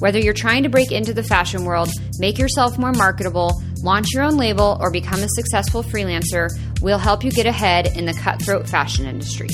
[0.00, 4.22] Whether you're trying to break into the fashion world, make yourself more marketable, launch your
[4.22, 6.48] own label, or become a successful freelancer,
[6.80, 9.48] we'll help you get ahead in the cutthroat fashion industry.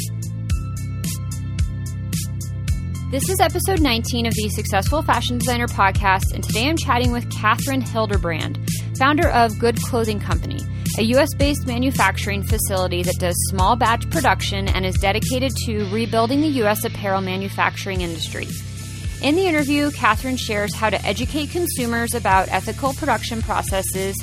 [3.10, 7.28] This is episode 19 of the Successful Fashion Designer podcast, and today I'm chatting with
[7.30, 10.60] Kathryn Hilderbrand, founder of Good Clothing Company,
[10.96, 16.40] a US based manufacturing facility that does small batch production and is dedicated to rebuilding
[16.40, 18.46] the US apparel manufacturing industry.
[19.22, 24.14] In the interview, Kathryn shares how to educate consumers about ethical production processes,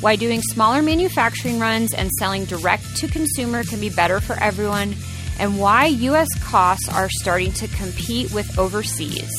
[0.00, 4.94] why doing smaller manufacturing runs and selling direct to consumer can be better for everyone
[5.38, 6.28] and why U.S.
[6.42, 9.30] costs are starting to compete with overseas.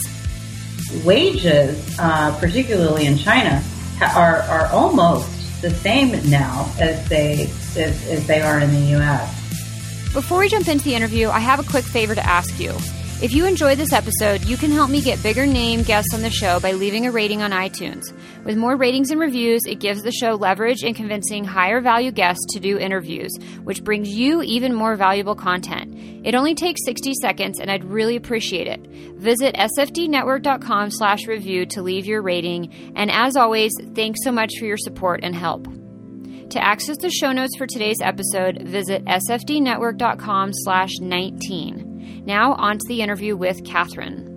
[1.03, 3.63] Wages, uh, particularly in China,
[4.02, 7.43] are, are almost the same now as they
[7.75, 10.13] as, as they are in the U.S.
[10.13, 12.75] Before we jump into the interview, I have a quick favor to ask you.
[13.21, 16.29] If you enjoyed this episode, you can help me get bigger name guests on the
[16.29, 18.03] show by leaving a rating on iTunes.
[18.45, 22.45] With more ratings and reviews, it gives the show leverage in convincing higher value guests
[22.53, 25.93] to do interviews, which brings you even more valuable content.
[26.25, 28.87] It only takes 60 seconds and I'd really appreciate it.
[29.17, 32.93] Visit sfdnetwork.com slash review to leave your rating.
[32.95, 35.67] And as always, thanks so much for your support and help.
[36.51, 41.88] To access the show notes for today's episode, visit sfdnetwork.com slash 19.
[42.25, 44.27] Now, on to the interview with Kathryn.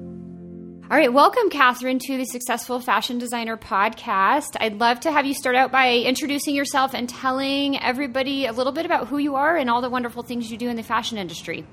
[0.90, 4.56] All right, welcome, Kathryn, to the Successful Fashion Designer podcast.
[4.60, 8.72] I'd love to have you start out by introducing yourself and telling everybody a little
[8.72, 11.18] bit about who you are and all the wonderful things you do in the fashion
[11.18, 11.66] industry.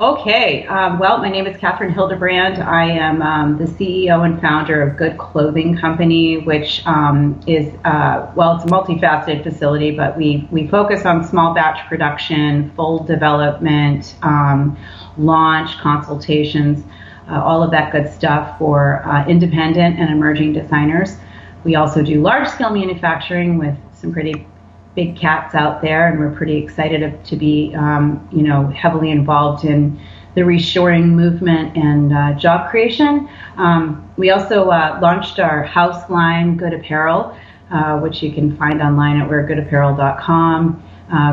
[0.00, 2.58] Okay, um, well, my name is Kathryn Hilderbrand.
[2.58, 8.30] I am um, the CEO and founder of Good Clothing Company, which um, is, uh,
[8.34, 14.16] well, it's a multifaceted facility, but we, we focus on small batch production, full development,
[14.22, 14.76] um,
[15.16, 16.84] launch, consultations,
[17.28, 21.16] uh, all of that good stuff for uh, independent and emerging designers.
[21.64, 24.46] We also do large scale manufacturing with some pretty
[24.94, 29.64] big cats out there, and we're pretty excited to be, um, you know, heavily involved
[29.64, 29.98] in
[30.34, 33.28] the reshoring movement and uh, job creation.
[33.56, 37.36] Um, we also uh, launched our house line, Good Apparel,
[37.70, 40.82] uh, which you can find online at weargoodapparel.com,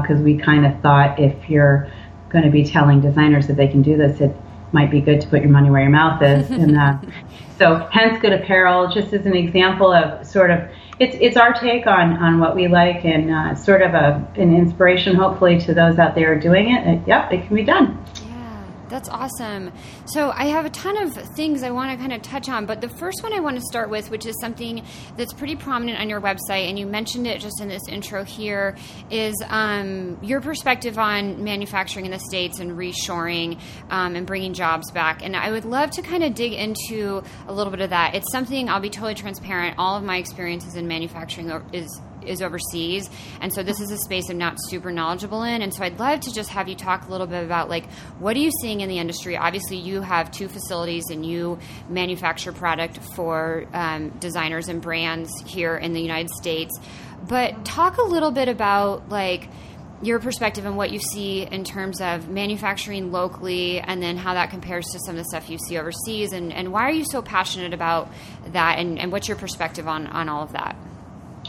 [0.02, 1.91] because uh, we kind of thought if you're
[2.31, 4.36] going to be telling designers that they can do this, it
[4.72, 6.50] might be good to put your money where your mouth is.
[6.52, 6.97] and uh,
[7.58, 11.88] so, hence Good Apparel, just as an example of sort of it's it's our take
[11.88, 16.00] on on what we like and uh, sort of a an inspiration, hopefully, to those
[16.00, 16.88] out there doing it.
[16.88, 18.03] it yep, it can be done.
[18.91, 19.72] That's awesome.
[20.06, 22.81] So I have a ton of things I want to kind of touch on, but
[22.81, 24.84] the first one I want to start with, which is something
[25.16, 28.75] that's pretty prominent on your website, and you mentioned it just in this intro here,
[29.09, 33.57] is um, your perspective on manufacturing in the states and reshoring
[33.90, 35.23] um, and bringing jobs back.
[35.23, 38.13] And I would love to kind of dig into a little bit of that.
[38.13, 39.75] It's something I'll be totally transparent.
[39.78, 43.09] All of my experiences in manufacturing is is overseas,
[43.40, 45.62] and so this is a space I'm not super knowledgeable in.
[45.62, 47.90] And so I'd love to just have you talk a little bit about like
[48.20, 49.38] what are you seeing in the industry?
[49.38, 51.59] Obviously, you have two facilities and you
[51.90, 56.80] manufacture product for um, designers and brands here in the United States.
[57.28, 59.48] But talk a little bit about like
[60.02, 64.50] your perspective and what you see in terms of manufacturing locally and then how that
[64.50, 67.22] compares to some of the stuff you see overseas and, and why are you so
[67.22, 68.09] passionate about
[68.48, 70.76] that and, and what's your perspective on, on all of that?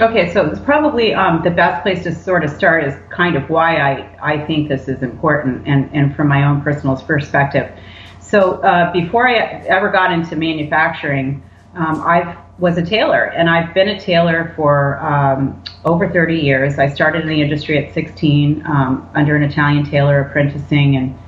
[0.00, 3.50] Okay, so it's probably um, the best place to sort of start is kind of
[3.50, 7.70] why I, I think this is important and, and from my own personal perspective.
[8.18, 11.42] So uh, before I ever got into manufacturing,
[11.74, 16.78] um, I was a tailor, and I've been a tailor for um, over 30 years.
[16.78, 21.18] I started in the industry at 16 um, under an Italian tailor apprenticing, and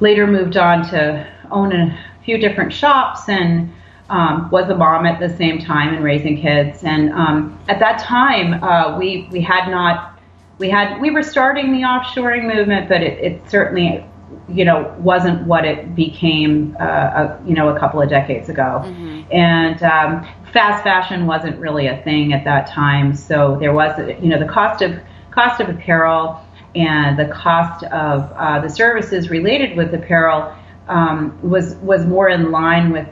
[0.00, 3.72] later moved on to own a few different shops and
[4.10, 6.82] um, was a mom at the same time and raising kids.
[6.84, 10.18] And um, at that time, uh, we we had not
[10.58, 14.04] we had we were starting the offshoring movement, but it, it certainly
[14.48, 18.82] you know wasn't what it became uh, a, you know a couple of decades ago.
[18.84, 19.32] Mm-hmm.
[19.32, 24.28] And um, fast fashion wasn't really a thing at that time, so there was you
[24.28, 24.98] know the cost of
[25.30, 30.54] cost of apparel and the cost of uh, the services related with apparel
[30.88, 33.06] um, was was more in line with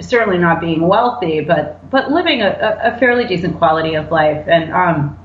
[0.00, 4.46] certainly not being wealthy, but but living a, a fairly decent quality of life.
[4.48, 5.18] And um,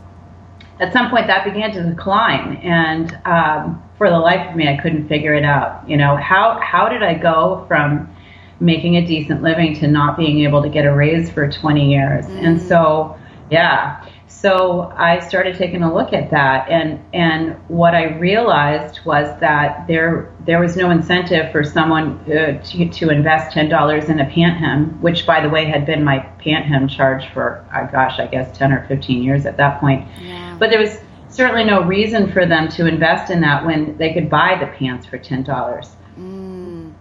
[0.80, 4.82] at some point that began to decline, and um, for the life of me, I
[4.82, 5.88] couldn't figure it out.
[5.88, 8.14] You know, how how did I go from
[8.60, 12.26] making a decent living to not being able to get a raise for 20 years?
[12.26, 12.46] Mm.
[12.46, 13.18] And so,
[13.52, 14.06] yeah.
[14.42, 19.88] So I started taking a look at that, and and what I realized was that
[19.88, 24.26] there there was no incentive for someone uh, to, to invest ten dollars in a
[24.26, 28.20] pant hem, which by the way had been my pant hem charge for uh, gosh
[28.20, 30.08] I guess ten or fifteen years at that point.
[30.20, 30.58] Yeah.
[30.60, 34.30] But there was certainly no reason for them to invest in that when they could
[34.30, 35.96] buy the pants for ten dollars.
[36.20, 36.92] Mm.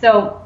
[0.00, 0.45] So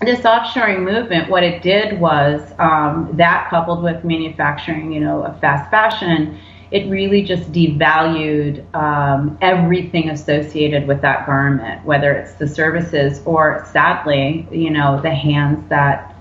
[0.00, 5.40] this offshoring movement, what it did was um, that coupled with manufacturing, you know, of
[5.40, 6.38] fast fashion,
[6.70, 13.66] it really just devalued um, everything associated with that garment, whether it's the services or,
[13.72, 16.12] sadly, you know, the hands that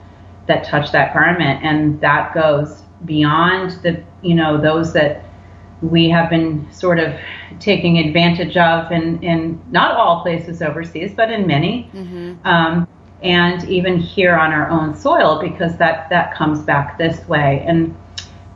[0.47, 5.25] that touch that garment, and that goes beyond the, you know, those that
[5.81, 7.19] we have been sort of
[7.59, 11.89] taking advantage of in, in not all places overseas, but in many.
[11.93, 12.47] Mm-hmm.
[12.47, 12.87] Um,
[13.21, 17.63] and even here on our own soil because that that comes back this way.
[17.65, 17.95] And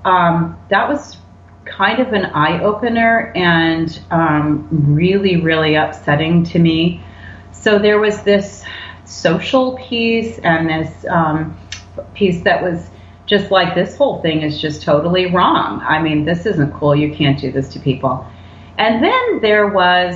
[0.06, 1.18] um, that was
[1.66, 7.04] kind of an eye opener and um, really really upsetting to me.
[7.52, 8.64] So there was this
[9.06, 11.58] social piece and this um,
[12.14, 12.90] piece that was
[13.26, 15.82] just like this whole thing is just totally wrong.
[15.82, 16.96] I mean this isn't cool.
[16.96, 18.26] You can't do this to people.
[18.78, 20.16] And then there was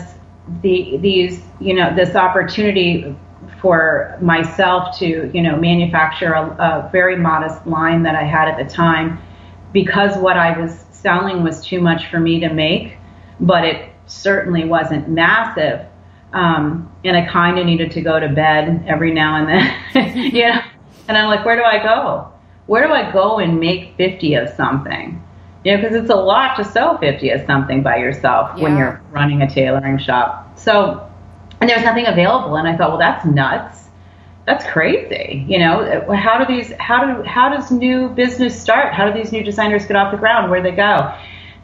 [0.61, 3.15] the these you know this opportunity
[3.63, 8.57] for myself to, you know, manufacture a, a very modest line that I had at
[8.57, 9.17] the time
[9.71, 12.97] because what I was selling was too much for me to make,
[13.39, 15.87] but it certainly wasn't massive.
[16.33, 20.49] Um, and I kind of needed to go to bed every now and then, you
[20.49, 20.61] know.
[21.07, 22.33] And I'm like, where do I go?
[22.65, 25.23] Where do I go and make 50 of something?
[25.63, 28.63] You know, because it's a lot to sew 50 of something by yourself yeah.
[28.63, 30.59] when you're running a tailoring shop.
[30.59, 31.09] So
[31.63, 32.57] and there was nothing available.
[32.57, 33.85] And I thought, well, that's nuts.
[34.45, 35.45] That's crazy.
[35.47, 38.93] You know, how do these, how do, how does new business start?
[38.93, 40.51] How do these new designers get off the ground?
[40.51, 41.17] Where they go?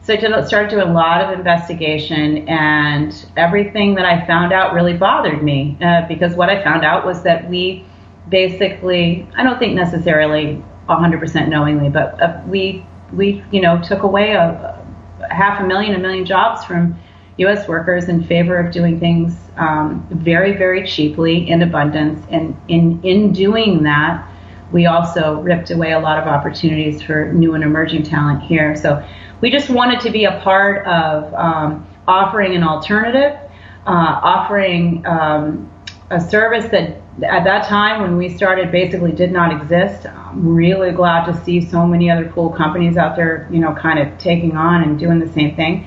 [0.04, 4.72] So I did, started doing a lot of investigation, and everything that I found out
[4.72, 7.84] really bothered me uh, because what I found out was that we
[8.30, 14.32] basically, I don't think necessarily 100% knowingly, but uh, we we you know took away
[14.32, 14.82] a,
[15.28, 16.98] a half a million, a million jobs from
[17.38, 17.66] U.S.
[17.68, 22.24] workers in favor of doing things um, very, very cheaply in abundance.
[22.30, 24.26] And in, in doing that,
[24.72, 28.76] we also ripped away a lot of opportunities for new and emerging talent here.
[28.76, 29.06] So
[29.40, 33.38] we just wanted to be a part of um, offering an alternative,
[33.86, 35.70] uh, offering um,
[36.10, 40.06] a service that at that time when we started basically did not exist.
[40.06, 43.98] I'm really glad to see so many other cool companies out there, you know, kind
[43.98, 45.86] of taking on and doing the same thing.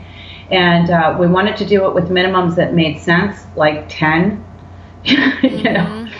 [0.52, 4.46] And uh, we wanted to do it with minimums that made sense, like 10.
[5.04, 5.64] you mm-hmm.
[5.64, 6.12] know,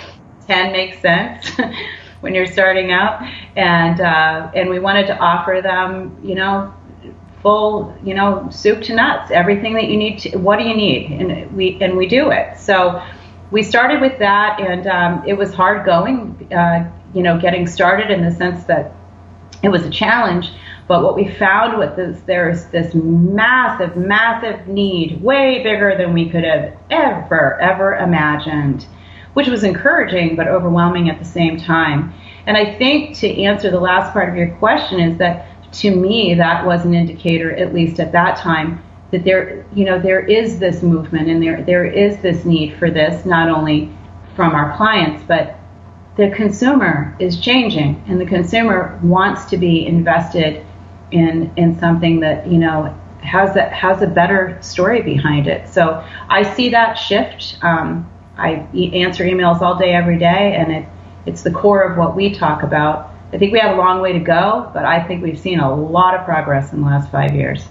[0.48, 1.52] 10 makes sense
[2.22, 3.22] when you're starting out.
[3.56, 6.74] And, uh, and we wanted to offer them, you know,
[7.42, 11.12] full, you know, soup to nuts, everything that you need to, what do you need?
[11.12, 12.58] And we, and we do it.
[12.58, 13.04] So
[13.52, 18.10] we started with that and um, it was hard going, uh, you know, getting started
[18.10, 18.94] in the sense that
[19.62, 20.52] it was a challenge
[20.88, 26.30] but what we found was this, there's this massive, massive need, way bigger than we
[26.30, 28.86] could have ever, ever imagined,
[29.34, 32.14] which was encouraging but overwhelming at the same time.
[32.46, 36.34] And I think to answer the last part of your question is that to me,
[36.36, 40.60] that was an indicator, at least at that time, that there, you know, there is
[40.60, 43.90] this movement and there, there is this need for this, not only
[44.36, 45.58] from our clients, but
[46.18, 50.66] the consumer is changing and the consumer wants to be invested
[51.14, 55.70] in in something that you know has a has a better story behind it.
[55.70, 57.58] So I see that shift.
[57.62, 60.86] Um, I e- answer emails all day, every day, and it
[61.26, 63.12] it's the core of what we talk about.
[63.32, 65.74] I think we have a long way to go, but I think we've seen a
[65.74, 67.66] lot of progress in the last five years.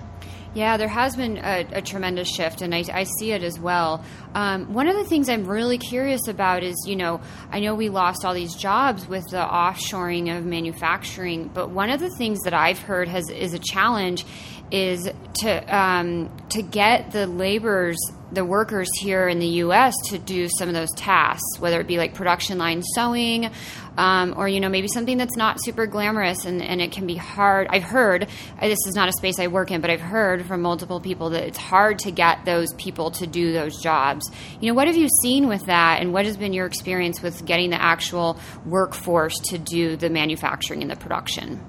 [0.54, 4.04] Yeah, there has been a, a tremendous shift, and I, I, see it as well.
[4.35, 7.88] Um, one of the things I'm really curious about is, you know, I know we
[7.88, 12.52] lost all these jobs with the offshoring of manufacturing, but one of the things that
[12.52, 14.26] I've heard has is a challenge
[14.71, 17.99] is to um, to get the laborers
[18.33, 19.95] the workers here in the U.S.
[20.07, 23.51] to do some of those tasks, whether it be like production line sewing,
[23.99, 27.17] um, or you know maybe something that's not super glamorous and, and it can be
[27.17, 27.67] hard.
[27.71, 30.62] I've heard uh, this is not a space I work in, but I've heard from
[30.62, 34.31] multiple people that it's hard to get those people to do those jobs.
[34.61, 37.45] You know, what have you seen with that, and what has been your experience with
[37.45, 41.61] getting the actual workforce to do the manufacturing and the production?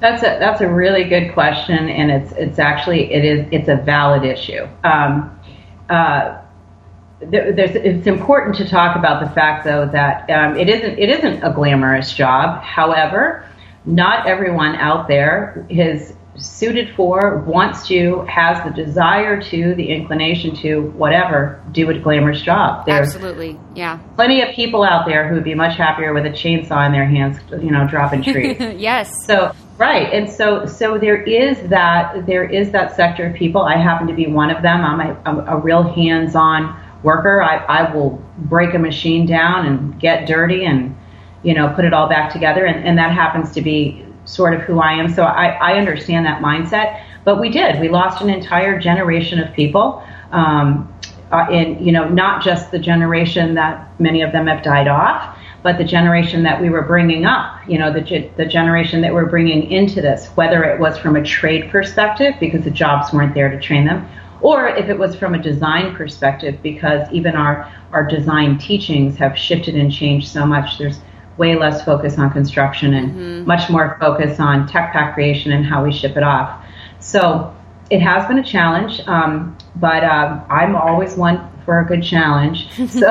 [0.00, 3.76] That's a that's a really good question, and it's it's actually it is it's a
[3.76, 4.68] valid issue.
[4.84, 5.32] Um,
[5.88, 6.42] uh,
[7.20, 11.42] there's, it's important to talk about the fact, though, that um, it isn't it isn't
[11.42, 12.62] a glamorous job.
[12.62, 13.48] However,
[13.86, 20.54] not everyone out there is suited for, wants to, has the desire to, the inclination
[20.56, 22.84] to, whatever, do a glamorous job.
[22.84, 23.98] There's Absolutely, yeah.
[24.16, 27.06] Plenty of people out there who would be much happier with a chainsaw in their
[27.06, 28.56] hands, you know, dropping trees.
[28.76, 29.10] yes.
[29.24, 33.62] So right, and so so there is that there is that sector of people.
[33.62, 34.84] I happen to be one of them.
[34.84, 37.42] I'm a, I'm a real hands-on worker.
[37.42, 40.96] I, I will break a machine down and get dirty and
[41.42, 44.60] you know put it all back together, and, and that happens to be sort of
[44.62, 45.08] who I am.
[45.12, 47.02] So I, I understand that mindset.
[47.24, 47.80] But we did.
[47.80, 50.02] We lost an entire generation of people.
[50.32, 50.92] Um,
[51.32, 55.35] uh, in you know not just the generation that many of them have died off,
[55.66, 57.60] but the generation that we were bringing up.
[57.66, 61.24] You know the the generation that we're bringing into this, whether it was from a
[61.24, 64.08] trade perspective because the jobs weren't there to train them,
[64.40, 69.36] or if it was from a design perspective because even our our design teachings have
[69.36, 70.78] shifted and changed so much.
[70.78, 71.00] There's
[71.36, 73.46] way less focus on construction and mm-hmm.
[73.48, 76.64] much more focus on tech pack creation and how we ship it off.
[77.00, 77.52] So
[77.90, 82.68] it has been a challenge, um, but uh, I'm always one for a good challenge.
[82.88, 83.10] So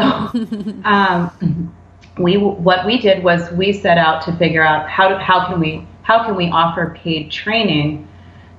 [0.85, 1.75] um,
[2.17, 5.60] we what we did was we set out to figure out how to, how can
[5.60, 8.07] we how can we offer paid training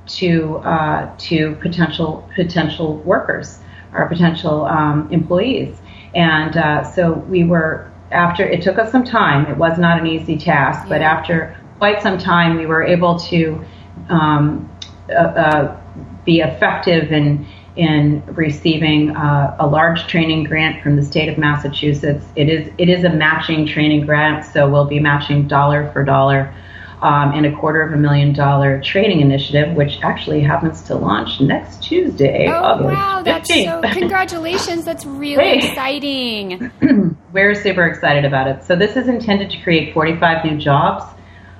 [0.06, 3.60] to uh, to potential potential workers
[3.92, 5.76] or potential um, employees.
[6.14, 9.46] And uh, so we were after it took us some time.
[9.46, 10.88] It was not an easy task, yeah.
[10.88, 13.64] but after quite some time, we were able to
[14.08, 14.70] um,
[15.08, 15.80] uh, uh,
[16.24, 17.46] be effective in
[17.76, 22.24] in receiving uh, a large training grant from the state of Massachusetts.
[22.34, 26.54] It is it is a matching training grant, so we'll be matching dollar for dollar
[27.02, 31.40] um, and a quarter of a million dollar training initiative, which actually happens to launch
[31.40, 32.46] next Tuesday.
[32.48, 33.82] Oh, August wow, that's 15th.
[33.82, 34.84] so congratulations.
[34.84, 36.70] That's really exciting.
[37.32, 38.64] We're super excited about it.
[38.64, 41.04] So, this is intended to create 45 new jobs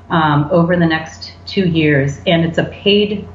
[0.08, 3.28] um, over the next two years, and it's a paid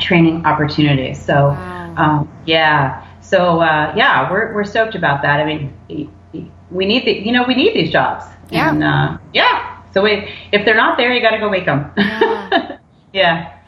[0.00, 1.14] training opportunity.
[1.14, 1.73] So, wow.
[1.96, 3.06] Um, yeah.
[3.20, 5.40] So, uh, yeah, we're, we're stoked about that.
[5.40, 5.72] I mean,
[6.70, 8.24] we need the, you know, we need these jobs.
[8.50, 8.70] Yeah.
[8.70, 9.82] And, uh, yeah.
[9.92, 11.90] So we, if they're not there, you got to go make them.
[11.96, 12.78] Yeah.
[13.12, 13.58] yeah.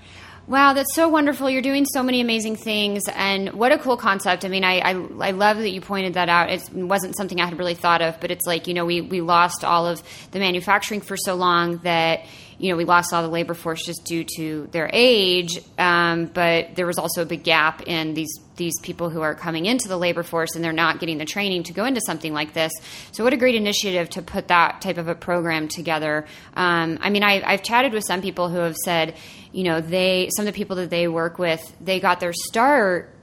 [0.48, 1.50] Wow, that's so wonderful.
[1.50, 4.44] You're doing so many amazing things, and what a cool concept.
[4.44, 4.90] I mean, I, I,
[5.20, 6.50] I, love that you pointed that out.
[6.50, 9.20] It wasn't something I had really thought of, but it's like, you know, we, we
[9.20, 12.26] lost all of the manufacturing for so long that,
[12.58, 15.60] you know, we lost all the labor force just due to their age.
[15.78, 19.66] Um, but there was also a big gap in these these people who are coming
[19.66, 22.54] into the labor force and they're not getting the training to go into something like
[22.54, 22.72] this.
[23.12, 26.26] So, what a great initiative to put that type of a program together.
[26.54, 29.14] Um, I mean, I, I've chatted with some people who have said,
[29.52, 33.14] you know, they some of the people that they work with, they got their start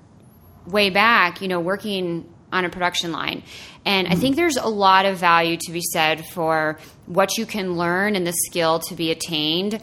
[0.67, 3.43] way back, you know, working on a production line.
[3.85, 7.77] And I think there's a lot of value to be said for what you can
[7.77, 9.81] learn and the skill to be attained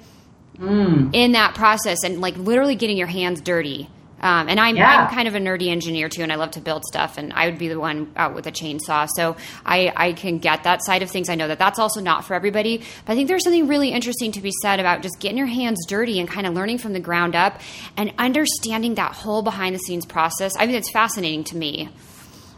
[0.57, 1.11] mm.
[1.13, 3.89] in that process and like literally getting your hands dirty.
[4.23, 5.07] Um, and I'm, yeah.
[5.07, 7.17] I'm kind of a nerdy engineer too, and I love to build stuff.
[7.17, 10.65] And I would be the one out with a chainsaw, so I, I can get
[10.65, 11.31] that side of things.
[11.31, 14.33] I know that that's also not for everybody, but I think there's something really interesting
[14.33, 17.01] to be said about just getting your hands dirty and kind of learning from the
[17.01, 17.61] ground up
[17.97, 20.53] and understanding that whole behind the scenes process.
[20.59, 21.89] I mean, it's fascinating to me.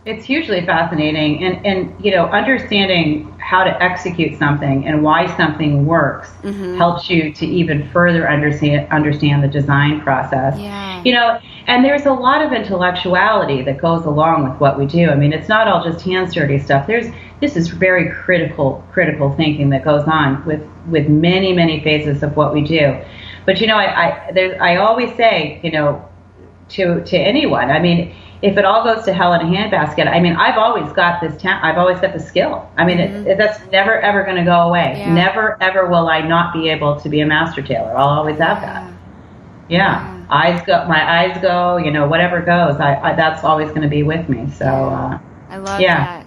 [0.05, 5.87] It's hugely fascinating, and and you know, understanding how to execute something and why something
[5.87, 6.77] works mm-hmm.
[6.77, 10.59] helps you to even further understand understand the design process.
[10.59, 11.01] Yeah.
[11.05, 15.09] You know, and there's a lot of intellectuality that goes along with what we do.
[15.09, 16.89] I mean, it's not all just hands dirty stuff.
[16.89, 17.07] There's
[17.41, 22.37] this is very critical critical thinking that goes on with with many many phases of
[22.37, 23.01] what we do.
[23.47, 26.05] But you know, I I, I always say, you know,
[26.71, 30.21] to to anyone, I mean if it all goes to hell in a handbasket, I
[30.21, 31.65] mean, I've always got this talent.
[31.65, 32.69] I've always got the skill.
[32.77, 33.27] I mean, mm-hmm.
[33.27, 34.97] it, it, that's never ever going to go away.
[34.99, 35.15] Yeah.
[35.15, 37.97] Never ever will I not be able to be a master tailor.
[37.97, 38.93] I'll always have that.
[39.69, 39.79] Yeah.
[39.79, 40.27] yeah.
[40.29, 41.77] Eyes go, my eyes go.
[41.77, 44.51] You know, whatever goes, I, I that's always going to be with me.
[44.51, 44.67] So.
[44.67, 45.19] Uh,
[45.49, 45.97] I love yeah.
[45.99, 46.27] that.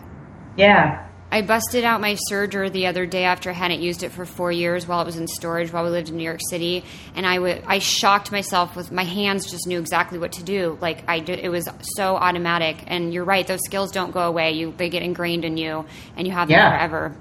[0.56, 1.05] Yeah.
[1.36, 4.54] I busted out my serger the other day after I hadn't used it for four
[4.54, 7.36] years while it was in storage while we lived in New York City, and I,
[7.36, 10.78] w- I shocked myself with my hands just knew exactly what to do.
[10.80, 12.78] Like I did, it was so automatic.
[12.88, 14.54] And you're right; those skills don't go away.
[14.54, 15.84] You they get ingrained in you,
[16.16, 16.70] and you have them yeah.
[16.70, 17.14] forever.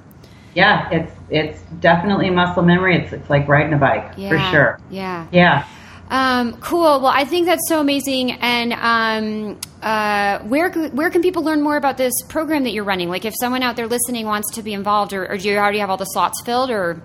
[0.55, 2.97] Yeah, it's it's definitely muscle memory.
[2.97, 4.29] It's it's like riding a bike yeah.
[4.29, 4.81] for sure.
[4.91, 5.27] Yeah.
[5.33, 5.67] Yeah.
[6.15, 7.01] Um, cool.
[7.01, 8.31] Well, I think that's so amazing.
[8.31, 13.09] And um, uh, where where can people learn more about this program that you're running?
[13.09, 15.81] Like, if someone out there listening wants to be involved, or, or do you already
[15.81, 17.03] have all the slots filled, or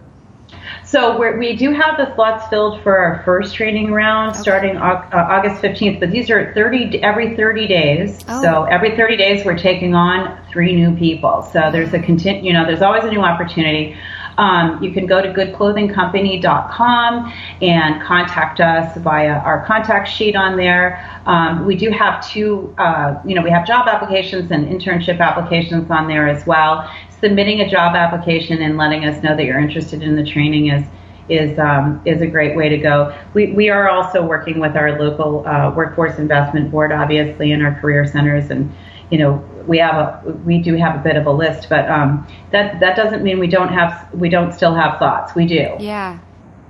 [0.86, 4.42] So we're, we do have the slots filled for our first training round Okay.
[4.42, 8.24] starting uh, August 15th, but these are 30 every 30 days.
[8.28, 8.42] Oh.
[8.44, 11.42] So every 30 days we're taking on three new people.
[11.51, 13.98] So there's a content, you know, there's always a new opportunity.
[14.39, 21.05] Um, you can go to goodclothingcompany.com and contact us via our contact sheet on there.
[21.25, 25.91] Um, we do have two, uh, you know, we have job applications and internship applications
[25.91, 26.89] on there as well.
[27.19, 30.88] Submitting a job application and letting us know that you're interested in the training is
[31.27, 33.13] is um, is a great way to go.
[33.34, 37.77] We we are also working with our local uh, workforce investment board, obviously, in our
[37.79, 38.74] career centers, and
[39.12, 42.28] you know we have a we do have a bit of a list, but um,
[42.51, 45.36] that that doesn't mean we don't have we don't still have thoughts.
[45.36, 45.75] We do.
[45.80, 46.20] Yeah.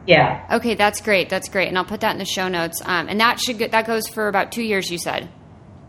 [0.08, 0.44] Yeah.
[0.54, 1.30] Okay, that's great.
[1.30, 2.82] That's great, and I'll put that in the show notes.
[2.84, 4.90] Um, and that should get, that goes for about two years.
[4.90, 5.30] You said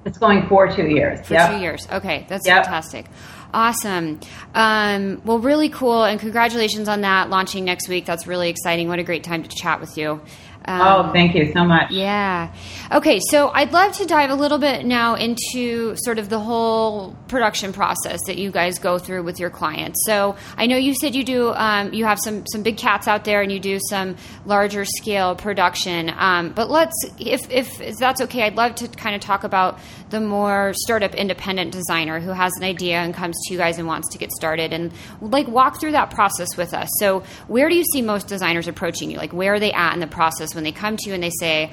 [0.04, 1.26] It's going for two years.
[1.26, 1.50] for Yep.
[1.50, 1.88] two years.
[1.90, 2.64] Okay, that's Yep.
[2.64, 3.06] fantastic.
[3.54, 4.20] Awesome.
[4.54, 8.04] Um, well, really cool, and congratulations on that launching next week.
[8.04, 8.88] That's really exciting.
[8.88, 10.20] What a great time to chat with you.
[10.64, 11.90] Um, Oh, thank you so much.
[11.90, 12.52] Yeah.
[12.92, 17.16] Okay, so I'd love to dive a little bit now into sort of the whole
[17.28, 20.02] production process that you guys go through with your clients.
[20.06, 23.24] So I know you said you do, um, you have some some big cats out
[23.24, 26.12] there, and you do some larger scale production.
[26.16, 29.78] Um, but let's, if, if if that's okay, I'd love to kind of talk about
[30.10, 33.86] the more startup independent designer who has an idea and comes to you guys and
[33.86, 36.88] wants to get started, and like walk through that process with us.
[36.98, 39.16] So where do you see most designers approaching you?
[39.16, 41.30] Like where are they at in the process when they come to you and they
[41.30, 41.72] say,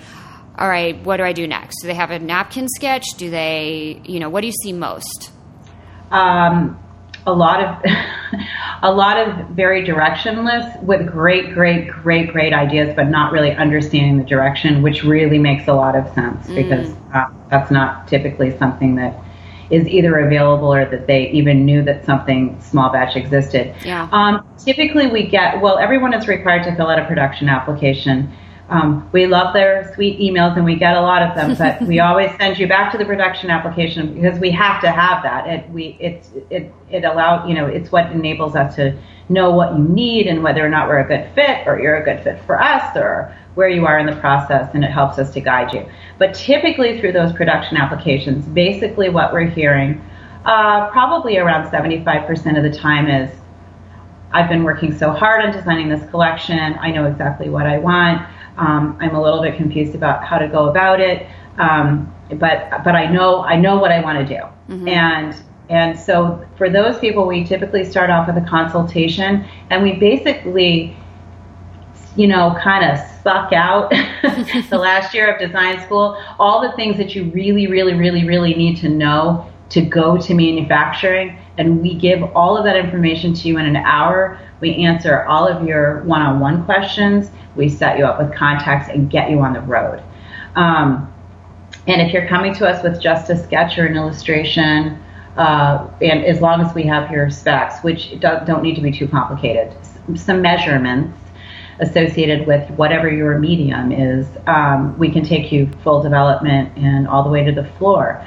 [0.58, 1.82] all right, what do I do next?
[1.82, 3.06] Do they have a napkin sketch?
[3.18, 5.32] Do they, you know, what do you see most?
[6.12, 6.80] um,
[7.28, 7.92] a lot of
[8.84, 14.18] a lot of very directionless with great great great great ideas but not really understanding
[14.18, 18.96] the direction which really makes a lot of sense because uh, that's not typically something
[18.96, 19.14] that
[19.70, 23.76] is either available or that they even knew that something small batch existed.
[23.84, 24.08] Yeah.
[24.14, 28.34] um, typically we get well everyone is required to fill out a production application
[28.70, 32.00] um, we love their sweet emails and we get a lot of them, but we
[32.02, 35.48] always send you back to the production application because we have to have that.
[35.48, 38.98] It we it's it it allow you know it's what enables us to
[39.30, 42.04] know what you need and whether or not we're a good fit or you're a
[42.04, 45.34] good fit for us or where you are in the process and it helps us
[45.34, 45.86] to guide you.
[46.18, 50.02] But typically through those production applications, basically what we're hearing,
[50.46, 53.36] uh, probably around 75% of the time is
[54.32, 56.78] I've been working so hard on designing this collection.
[56.80, 58.28] I know exactly what I want.
[58.58, 62.96] Um, I'm a little bit confused about how to go about it, um, but but
[62.96, 64.44] I know I know what I want to do,
[64.88, 65.36] and
[65.70, 70.96] and so for those people, we typically start off with a consultation, and we basically,
[72.16, 73.90] you know, kind of suck out
[74.70, 78.54] the last year of design school, all the things that you really, really, really, really
[78.54, 81.38] need to know to go to manufacturing.
[81.58, 84.40] And we give all of that information to you in an hour.
[84.60, 87.30] We answer all of your one on one questions.
[87.56, 90.04] We set you up with contacts and get you on the road.
[90.56, 91.12] Um,
[91.88, 95.02] and if you're coming to us with just a sketch or an illustration,
[95.38, 98.92] uh, and as long as we have your specs, which don't, don't need to be
[98.92, 99.76] too complicated,
[100.16, 101.18] some measurements
[101.80, 107.24] associated with whatever your medium is, um, we can take you full development and all
[107.24, 108.26] the way to the floor.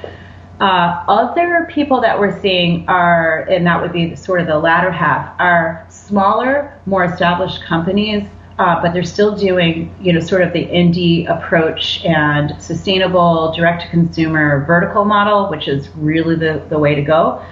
[0.61, 4.91] Uh, other people that we're seeing are, and that would be sort of the latter
[4.91, 8.23] half, are smaller, more established companies,
[8.59, 14.63] uh, but they're still doing, you know, sort of the indie approach and sustainable direct-to-consumer
[14.65, 17.43] vertical model, which is really the, the way to go.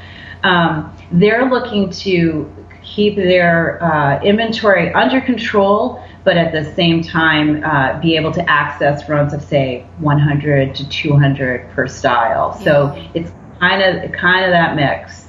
[0.43, 7.63] Um, they're looking to keep their uh, inventory under control, but at the same time
[7.63, 12.53] uh, be able to access runs of say 100 to 200 per style.
[12.61, 15.27] So it's kind of kind of that mix.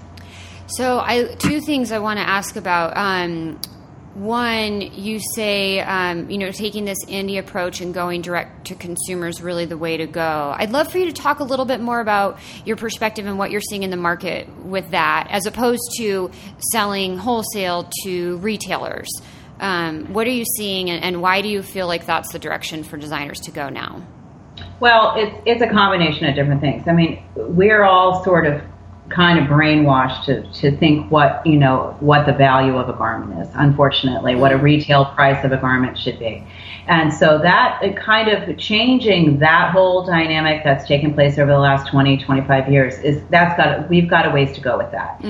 [0.66, 2.96] So, I two things I want to ask about.
[2.96, 3.60] Um,
[4.20, 9.40] one, you say, um, you know, taking this indie approach and going direct to consumers
[9.40, 10.54] really the way to go.
[10.56, 13.50] I'd love for you to talk a little bit more about your perspective and what
[13.50, 16.30] you're seeing in the market with that, as opposed to
[16.72, 19.09] selling wholesale to retailers.
[19.59, 22.85] Um, what are you seeing, and, and why do you feel like that's the direction
[22.85, 24.06] for designers to go now?
[24.80, 26.87] Well, it's it's a combination of different things.
[26.87, 28.62] I mean, we're all sort of
[29.11, 33.40] kind of brainwashed to, to think what you know what the value of a garment
[33.40, 36.46] is unfortunately what a retail price of a garment should be.
[36.87, 41.88] And so that kind of changing that whole dynamic that's taken place over the last
[41.90, 45.20] 20 25 years is that's got we've got a ways to go with that.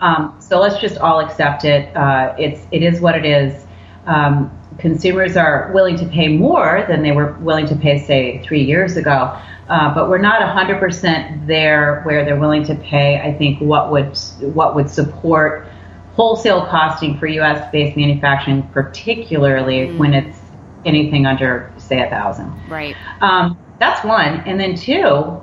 [0.00, 1.94] Um, so let's just all accept it.
[1.96, 3.66] Uh, it's it is what it is
[4.10, 8.62] um, consumers are willing to pay more than they were willing to pay say three
[8.62, 9.38] years ago
[9.70, 13.20] uh, but we're not 100% there where they're willing to pay.
[13.20, 14.18] I think what would
[14.52, 15.68] what would support
[16.14, 17.70] wholesale costing for U.S.
[17.70, 19.96] based manufacturing, particularly mm.
[19.96, 20.36] when it's
[20.84, 22.52] anything under say a thousand.
[22.68, 22.96] Right.
[23.20, 25.40] Um, that's one, and then two.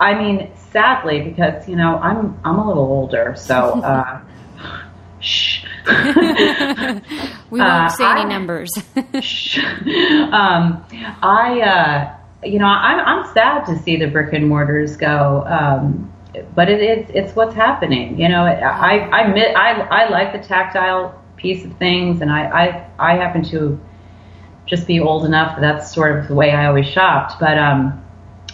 [0.00, 3.82] I mean, sadly, because you know I'm I'm a little older, so.
[3.84, 4.22] Uh,
[5.20, 5.64] shh.
[7.50, 8.70] we won't uh, say any I, numbers.
[8.96, 10.84] um,
[11.22, 15.44] I, uh, you know, I'm, I'm sad to see the brick and mortars go.
[15.46, 16.12] Um,
[16.54, 18.18] but it is it's what's happening.
[18.18, 22.44] You know, I I admit I I like the tactile piece of things, and I
[22.98, 23.80] I I happen to
[24.66, 27.40] just be old enough that that's sort of the way I always shopped.
[27.40, 28.02] But um,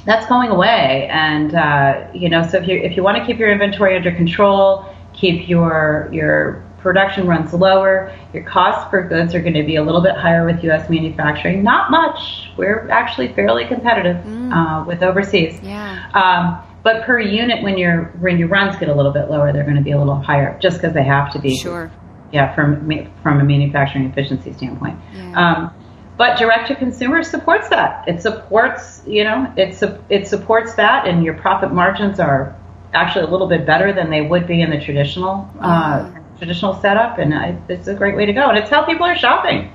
[0.07, 3.39] that's going away, and uh, you know, so if you if you want to keep
[3.39, 9.41] your inventory under control, keep your your production runs lower, your costs for goods are
[9.41, 10.89] going to be a little bit higher with U.S.
[10.89, 11.65] manufacturing.
[11.65, 12.51] Not much.
[12.57, 14.53] We're actually fairly competitive mm.
[14.53, 15.59] uh, with overseas.
[15.63, 16.09] Yeah.
[16.15, 19.65] Um, but per unit, when your when your runs get a little bit lower, they're
[19.65, 21.57] going to be a little higher, just because they have to be.
[21.57, 21.91] Sure.
[22.33, 22.89] Yeah, from
[23.23, 24.99] from a manufacturing efficiency standpoint.
[25.13, 25.33] Yeah.
[25.35, 25.75] Um,
[26.17, 28.09] but direct to consumer supports that.
[28.09, 32.57] It supports, you know, it it supports that, and your profit margins are
[32.93, 36.37] actually a little bit better than they would be in the traditional uh, mm-hmm.
[36.39, 38.49] traditional setup, and I, it's a great way to go.
[38.49, 39.73] And it's how people are shopping.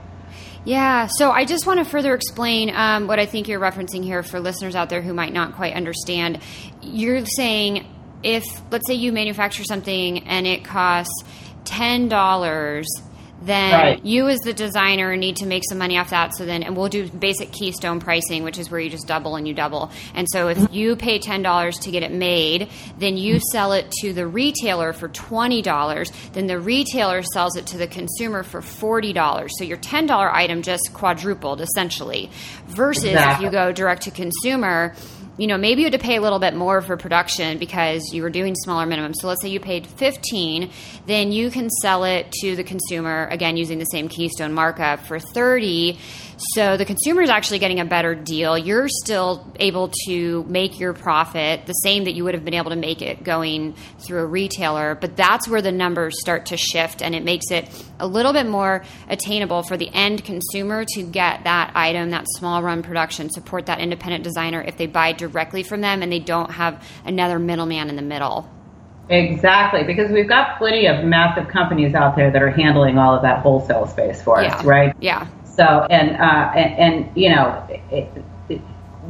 [0.64, 4.22] Yeah, so I just want to further explain um, what I think you're referencing here
[4.22, 6.40] for listeners out there who might not quite understand.
[6.82, 7.88] You're saying
[8.22, 11.24] if, let's say, you manufacture something and it costs
[11.64, 12.84] $10
[13.42, 14.06] then right.
[14.06, 16.90] you as the designer need to make some money off that so then and we'll
[16.90, 20.48] do basic keystone pricing which is where you just double and you double and so
[20.48, 24.94] if you pay $10 to get it made then you sell it to the retailer
[24.94, 30.34] for $20 then the retailer sells it to the consumer for $40 so your $10
[30.34, 32.30] item just quadrupled essentially
[32.68, 33.48] versus exactly.
[33.48, 34.96] if you go direct to consumer
[35.38, 38.22] you know, maybe you had to pay a little bit more for production because you
[38.22, 39.16] were doing smaller minimums.
[39.16, 40.70] So let's say you paid 15,
[41.08, 45.20] then you can sell it to the consumer again using the same keystone markup for
[45.20, 45.98] 30
[46.56, 48.58] so the consumer is actually getting a better deal.
[48.58, 52.72] You're still able to make your profit the same that you would have been able
[52.72, 57.04] to make it going through a retailer, but that's where the numbers start to shift
[57.04, 61.44] and it makes it a little bit more attainable for the end consumer to get
[61.44, 65.82] that item, that small run production, support that independent designer if they buy directly from
[65.82, 68.50] them and they don't have another middleman in the middle.
[69.10, 73.22] Exactly, because we've got plenty of massive companies out there that are handling all of
[73.24, 74.56] that wholesale space for yeah.
[74.56, 74.96] us, right?
[75.02, 75.28] Yeah.
[75.56, 78.10] So, and, uh, and, and, you know, it,
[78.50, 78.62] it,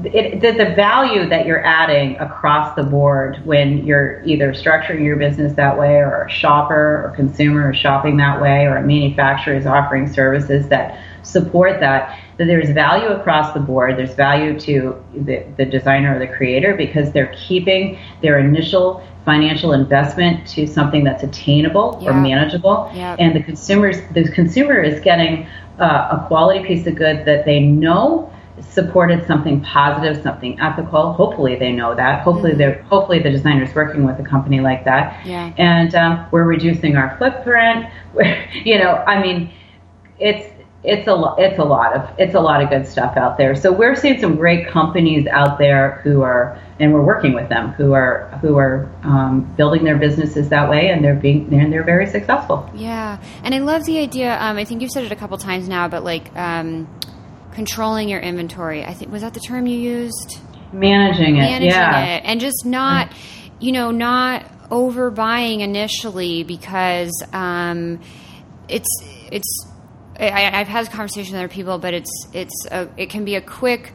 [0.03, 5.17] it, the, the value that you're adding across the board when you're either structuring your
[5.17, 9.55] business that way or a shopper or consumer is shopping that way or a manufacturer
[9.55, 13.97] is offering services that support that, that there's value across the board.
[13.97, 19.73] There's value to the, the designer or the creator because they're keeping their initial financial
[19.73, 22.09] investment to something that's attainable yeah.
[22.09, 22.91] or manageable.
[22.95, 23.15] Yeah.
[23.19, 25.47] And the consumers, the consumer is getting
[25.81, 31.13] uh, a quality piece of good that they know supported something positive, something ethical.
[31.13, 32.21] Hopefully, they know that.
[32.23, 32.59] Hopefully, mm-hmm.
[32.59, 35.25] they're hopefully the designer's working with a company like that.
[35.25, 35.53] Yeah.
[35.57, 37.87] And um, we're reducing our footprint.
[38.65, 39.51] you know, I mean,
[40.19, 40.50] it's
[40.83, 41.39] it's a lot.
[41.39, 43.55] It's a lot of it's a lot of good stuff out there.
[43.55, 47.71] So we're seeing some great companies out there who are, and we're working with them
[47.73, 51.83] who are who are um, building their businesses that way, and they're being and they're
[51.83, 52.67] very successful.
[52.73, 54.35] Yeah, and I love the idea.
[54.39, 56.87] Um, I think you've said it a couple times now, but like um,
[57.53, 58.83] controlling your inventory.
[58.83, 60.39] I think was that the term you used.
[60.73, 63.11] Managing it, Managing yeah, it, and just not,
[63.59, 67.99] you know, not overbuying initially because um,
[68.69, 68.87] it's
[69.31, 69.67] it's
[70.29, 73.41] I, have had conversations with other people, but it's it's a, it can be a
[73.41, 73.93] quick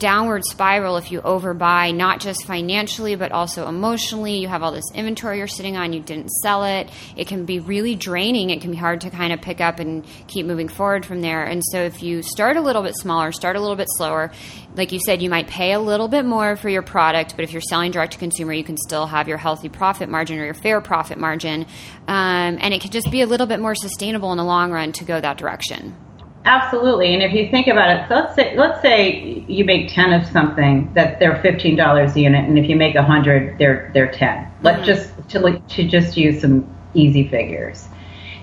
[0.00, 4.38] downward spiral if you overbuy, not just financially, but also emotionally.
[4.38, 6.90] You have all this inventory you're sitting on, you didn't sell it.
[7.16, 8.50] It can be really draining.
[8.50, 11.44] It can be hard to kind of pick up and keep moving forward from there.
[11.44, 14.32] And so if you start a little bit smaller, start a little bit slower,
[14.74, 17.52] like you said, you might pay a little bit more for your product, but if
[17.52, 20.54] you're selling direct to consumer, you can still have your healthy profit margin or your
[20.54, 21.66] fair profit margin.
[22.08, 24.92] Um, and it can just be a little bit more sustainable in the long run
[24.92, 25.94] to go that direction.
[26.44, 30.12] Absolutely, and if you think about it, so let's say let's say you make ten
[30.12, 33.90] of something that they're fifteen dollars a unit, and if you make a hundred, they're
[33.92, 35.18] they're 10 let Let's mm-hmm.
[35.18, 37.88] just to like to just use some easy figures.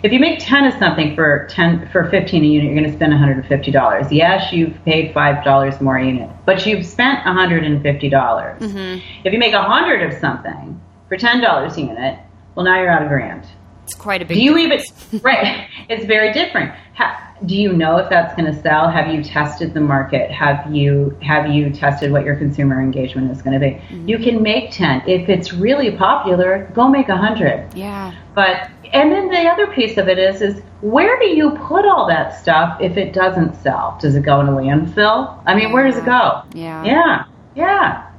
[0.04, 2.96] If you make ten of something for ten for fifteen a unit, you're going to
[2.96, 4.12] spend one hundred and fifty dollars.
[4.12, 8.10] Yes, you've paid five dollars more a unit, but you've spent one hundred and fifty
[8.10, 8.62] dollars.
[8.62, 9.00] Mm-hmm.
[9.26, 12.20] If you make a hundred of something for ten dollars a unit,
[12.54, 13.48] well, now you're out a grand
[13.88, 14.36] It's quite a big.
[14.36, 15.14] Do you difference.
[15.14, 15.70] even right?
[15.88, 16.74] It's very different.
[16.96, 18.90] Ha, do you know if that's going to sell?
[18.90, 20.30] Have you tested the market?
[20.30, 23.76] Have you have you tested what your consumer engagement is going to be?
[23.76, 24.10] Mm-hmm.
[24.10, 25.04] You can make ten.
[25.08, 27.74] If it's really popular, go make a hundred.
[27.76, 28.14] Yeah.
[28.36, 32.08] But and then the other piece of it is is where do you put all
[32.08, 33.98] that stuff if it doesn't sell?
[34.02, 35.42] Does it go in a landfill?
[35.46, 35.74] I mean, yeah.
[35.74, 36.44] where does it go?
[36.54, 36.84] Yeah.
[36.84, 37.24] Yeah.
[37.56, 38.12] Yeah.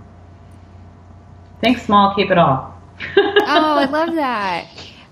[1.61, 2.75] Think small, keep it all.
[3.19, 4.67] oh, I love that.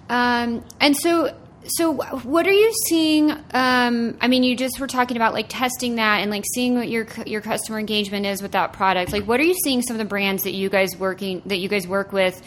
[0.09, 1.35] Um, and so
[1.69, 5.97] so what are you seeing um, i mean you just were talking about like testing
[5.97, 9.13] that and like seeing what your your customer engagement is with that product.
[9.13, 11.69] Like what are you seeing some of the brands that you guys working that you
[11.69, 12.41] guys work with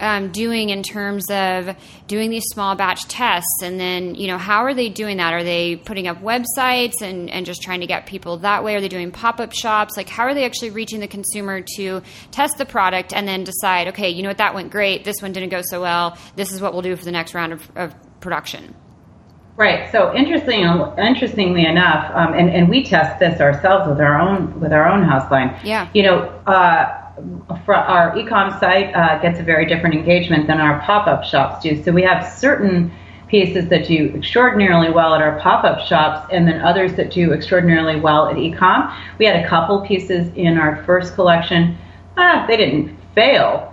[0.00, 4.64] um, doing in terms of doing these small batch tests and then you know how
[4.64, 8.06] are they doing that are they putting up websites and, and just trying to get
[8.06, 11.08] people that way are they doing pop-up shops like how are they actually reaching the
[11.08, 15.04] consumer to test the product and then decide okay you know what that went great
[15.04, 17.52] this one didn't go so well this is what we'll do for the next round
[17.52, 18.74] of, of production
[19.56, 19.92] Right.
[19.92, 20.60] So interesting,
[20.96, 25.02] interestingly enough, um, and, and we test this ourselves with our own with our own
[25.02, 25.54] house line.
[25.62, 25.90] Yeah.
[25.92, 27.09] You know, uh,
[27.68, 31.82] our ecom site uh, gets a very different engagement than our pop-up shops do.
[31.82, 32.90] So we have certain
[33.28, 37.98] pieces that do extraordinarily well at our pop-up shops and then others that do extraordinarily
[38.00, 38.92] well at ecom.
[39.18, 41.78] We had a couple pieces in our first collection.
[42.16, 43.72] Ah, they didn't fail,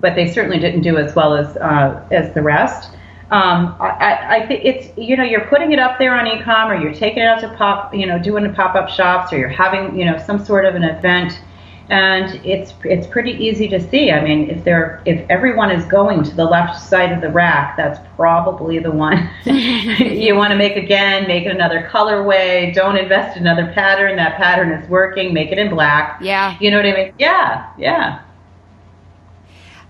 [0.00, 2.90] but they certainly didn't do as well as uh, as the rest.
[3.30, 6.80] Um, I, I think it's you know you're putting it up there on ecom or
[6.80, 9.98] you're taking it out to pop you know doing the pop-up shops or you're having
[9.98, 11.40] you know some sort of an event
[11.88, 14.10] and it's it's pretty easy to see.
[14.10, 17.76] I mean, if they're if everyone is going to the left side of the rack,
[17.76, 21.26] that's probably the one you want to make again.
[21.28, 22.74] Make it another colorway.
[22.74, 24.16] Don't invest in another pattern.
[24.16, 25.32] That pattern is working.
[25.32, 26.18] Make it in black.
[26.20, 26.56] Yeah.
[26.60, 27.14] You know what I mean?
[27.18, 27.70] Yeah.
[27.78, 28.22] Yeah.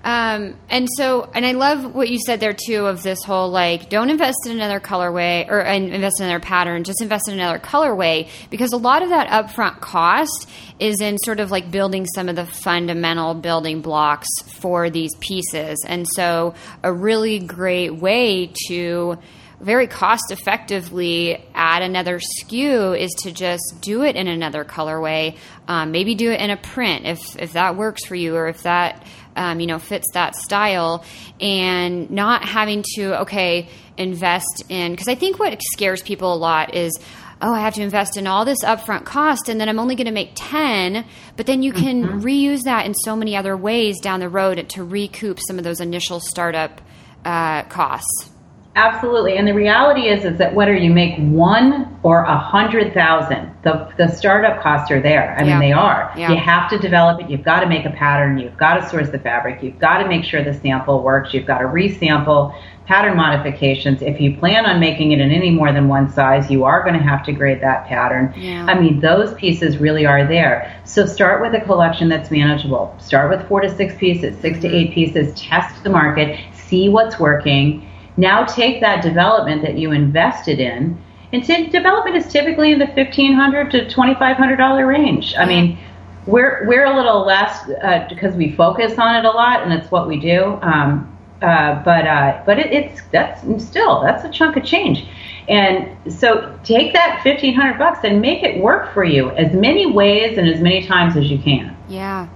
[0.06, 3.90] Um, and so, and I love what you said there too of this whole like,
[3.90, 8.28] don't invest in another colorway or invest in another pattern, just invest in another colorway
[8.48, 12.36] because a lot of that upfront cost is in sort of like building some of
[12.36, 14.28] the fundamental building blocks
[14.60, 15.84] for these pieces.
[15.88, 19.18] And so, a really great way to
[19.60, 25.36] very cost effectively add another SKU is to just do it in another colorway.
[25.66, 28.62] Um, maybe do it in a print if if that works for you, or if
[28.62, 29.04] that
[29.36, 31.04] um, you know fits that style,
[31.40, 33.68] and not having to okay
[33.98, 36.98] invest in because I think what scares people a lot is
[37.40, 40.06] oh, I have to invest in all this upfront cost and then I'm only going
[40.06, 41.04] to make 10,
[41.36, 42.20] but then you can mm-hmm.
[42.20, 45.80] reuse that in so many other ways down the road to recoup some of those
[45.80, 46.80] initial startup
[47.24, 48.30] uh, costs.
[48.74, 53.50] Absolutely, and the reality is is that whether you make one or a hundred thousand,
[53.66, 55.36] the the startup costs are there.
[55.36, 55.50] I yeah.
[55.50, 56.12] mean, they are.
[56.16, 56.30] Yeah.
[56.30, 57.28] You have to develop it.
[57.28, 58.38] You've got to make a pattern.
[58.38, 59.60] You've got to source the fabric.
[59.60, 61.34] You've got to make sure the sample works.
[61.34, 64.02] You've got to resample pattern modifications.
[64.02, 66.94] If you plan on making it in any more than one size, you are going
[66.94, 68.32] to have to grade that pattern.
[68.36, 68.66] Yeah.
[68.66, 70.80] I mean, those pieces really are there.
[70.84, 72.94] So start with a collection that's manageable.
[73.00, 74.94] Start with four to six pieces, 6 to eight mm-hmm.
[74.94, 75.34] pieces.
[75.40, 76.38] Test the market.
[76.54, 80.98] See what's working now take that development that you invested in,
[81.36, 85.34] and t- development is typically in the fifteen hundred to twenty five hundred dollar range.
[85.36, 85.78] I mean,
[86.26, 89.90] we're we're a little less uh, because we focus on it a lot, and it's
[89.90, 90.58] what we do.
[90.62, 95.06] Um, uh, but uh, but it, it's that's still that's a chunk of change.
[95.48, 99.86] And so take that fifteen hundred bucks and make it work for you as many
[99.86, 101.76] ways and as many times as you can.
[101.88, 102.28] Yeah.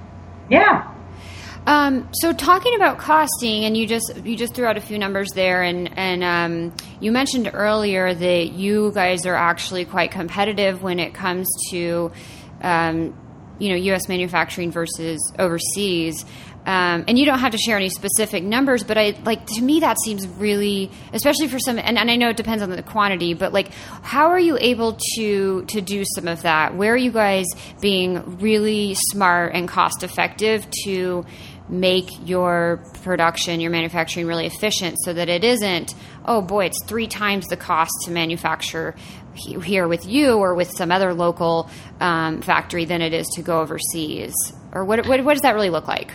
[0.51, 0.90] Yeah.
[1.67, 5.31] Um, so talking about costing, and you just you just threw out a few numbers
[5.35, 10.99] there, and and um, you mentioned earlier that you guys are actually quite competitive when
[10.99, 12.11] it comes to
[12.63, 13.15] um,
[13.59, 14.09] you know U.S.
[14.09, 16.25] manufacturing versus overseas.
[16.67, 19.81] Um, and you don't have to share any specific numbers, but I like to me
[19.81, 23.33] that seems really, especially for some, and, and I know it depends on the quantity,
[23.33, 26.77] but like, how are you able to to do some of that?
[26.77, 27.47] Where are you guys
[27.81, 31.25] being really smart and cost effective to
[31.71, 37.07] make your production, your manufacturing really efficient so that it isn't, oh boy, it's three
[37.07, 38.95] times the cost to manufacture
[39.35, 43.61] here with you or with some other local um, factory than it is to go
[43.61, 44.35] overseas?
[44.73, 46.13] Or what, what, what does that really look like?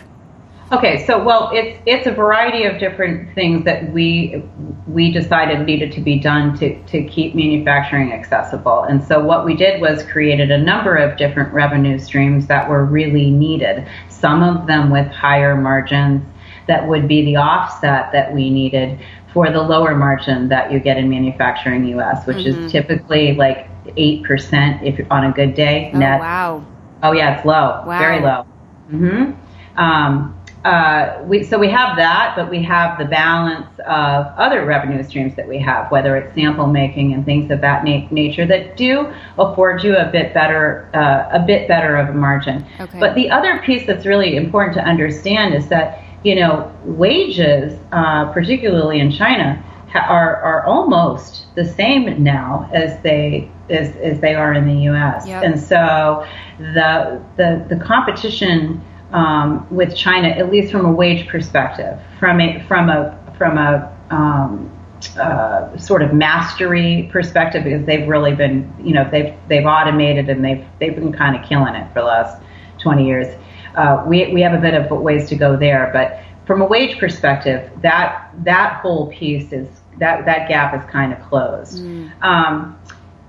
[0.72, 4.44] Okay, so well, it's it's a variety of different things that we
[4.88, 8.82] we decided needed to be done to to keep manufacturing accessible.
[8.82, 12.84] And so what we did was created a number of different revenue streams that were
[12.84, 13.88] really needed.
[14.10, 16.24] Some of them with higher margins
[16.68, 19.00] that would be the offset that we needed
[19.32, 22.66] for the lower margin that you get in manufacturing US, which mm-hmm.
[22.66, 26.20] is typically like 8% if on a good day oh, net.
[26.22, 26.66] Wow.
[27.04, 27.84] Oh yeah, it's low.
[27.86, 28.00] Wow.
[28.00, 28.48] Very low.
[28.90, 29.36] Mhm.
[29.78, 35.04] Um, uh, we, so we have that, but we have the balance of other revenue
[35.04, 38.76] streams that we have, whether it's sample making and things of that na- nature that
[38.76, 42.66] do afford you a bit better, uh, a bit better of a margin.
[42.80, 43.00] Okay.
[43.00, 48.34] But the other piece that's really important to understand is that you know wages, uh,
[48.34, 54.34] particularly in China, ha- are are almost the same now as they as, as they
[54.34, 55.28] are in the U.S.
[55.28, 55.44] Yep.
[55.44, 56.26] And so
[56.58, 58.84] the the the competition
[59.16, 63.98] um, with China, at least from a wage perspective, from a from a from a
[64.10, 64.70] um,
[65.18, 70.44] uh, sort of mastery perspective, because they've really been, you know, they've they've automated and
[70.44, 72.42] they've they've been kind of killing it for the last
[72.80, 73.34] 20 years.
[73.76, 77.00] Uh, we we have a bit of ways to go there, but from a wage
[77.00, 81.78] perspective, that that whole piece is that that gap is kind of closed.
[81.78, 82.12] Mm.
[82.22, 82.78] Um,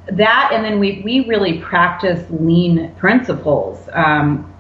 [0.09, 3.88] that and then we we really practice lean principles.
[3.92, 4.53] Um,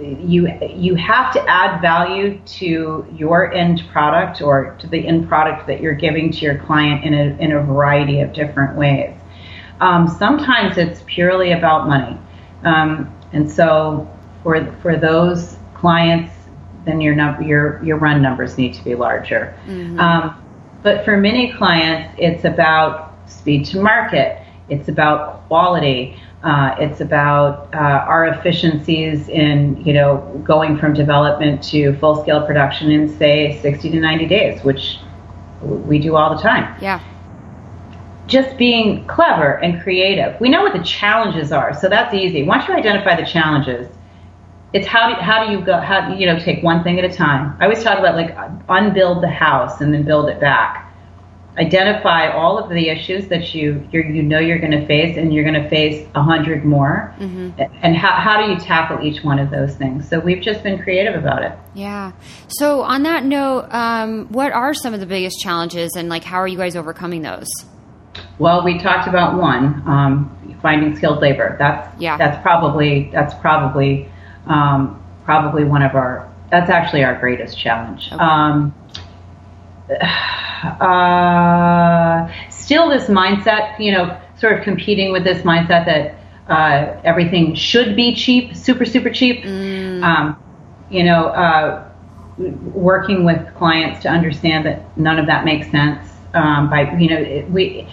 [0.00, 5.66] you you have to add value to your end product or to the end product
[5.66, 9.14] that you're giving to your client in a in a variety of different ways.
[9.80, 12.18] Um, sometimes it's purely about money,
[12.64, 14.08] um, and so
[14.42, 16.32] for for those clients,
[16.84, 19.58] then your number your your run numbers need to be larger.
[19.66, 19.98] Mm-hmm.
[19.98, 20.44] Um,
[20.82, 24.42] but for many clients, it's about speed to market.
[24.68, 26.20] It's about quality.
[26.42, 32.46] Uh, it's about uh, our efficiencies in, you know, going from development to full scale
[32.46, 34.98] production in say 60 to 90 days, which
[35.62, 36.76] we do all the time.
[36.80, 37.00] Yeah.
[38.28, 40.40] Just being clever and creative.
[40.40, 42.44] We know what the challenges are, so that's easy.
[42.44, 43.88] Once you identify the challenges,
[44.72, 47.12] it's how do, how do you go how you know take one thing at a
[47.12, 47.56] time.
[47.58, 48.36] I always talk about like
[48.68, 50.87] unbuild the house and then build it back
[51.58, 55.44] identify all of the issues that you you know you're going to face, and you're
[55.44, 57.14] going to face a hundred more.
[57.18, 57.60] Mm-hmm.
[57.82, 60.08] And how how do you tackle each one of those things?
[60.08, 61.52] So we've just been creative about it.
[61.74, 62.12] Yeah.
[62.48, 66.38] So on that note, um, what are some of the biggest challenges, and like how
[66.38, 67.48] are you guys overcoming those?
[68.38, 71.56] Well, we talked about one, um, finding skilled labor.
[71.58, 72.16] That's yeah.
[72.16, 74.08] That's probably that's probably
[74.46, 76.32] um, probably one of our.
[76.50, 78.08] That's actually our greatest challenge.
[78.10, 78.16] Okay.
[78.22, 78.74] Um,
[80.64, 86.14] uh, still this mindset, you know, sort of competing with this mindset that
[86.48, 89.44] uh, everything should be cheap, super, super cheap.
[89.44, 90.02] Mm.
[90.02, 90.42] Um,
[90.90, 91.84] you know, uh,
[92.38, 96.08] working with clients to understand that none of that makes sense.
[96.34, 97.86] Um, by you know, we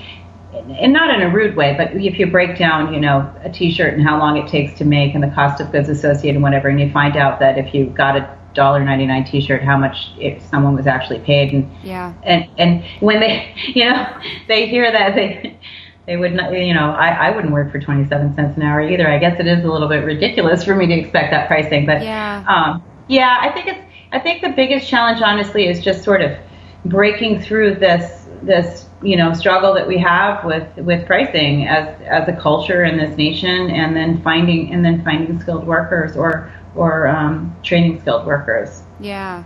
[0.54, 3.94] and not in a rude way, but if you break down, you know, a T-shirt
[3.94, 6.70] and how long it takes to make and the cost of goods associated and whatever,
[6.70, 10.12] and you find out that if you got a dollar ninety nine T-shirt, how much
[10.20, 14.92] it, someone was actually paid, and yeah, and and when they, you know, they hear
[14.92, 15.60] that they.
[16.08, 19.10] They would not, you know, I, I wouldn't work for 27 cents an hour either.
[19.10, 22.04] I guess it is a little bit ridiculous for me to expect that pricing, but
[22.04, 23.80] yeah, um, yeah, I think it's,
[24.12, 26.38] I think the biggest challenge, honestly, is just sort of
[26.86, 32.28] breaking through this, this, you know, struggle that we have with, with pricing as, as
[32.30, 37.08] a culture in this nation, and then finding, and then finding skilled workers or, or
[37.08, 38.84] um, training skilled workers.
[39.00, 39.44] Yeah.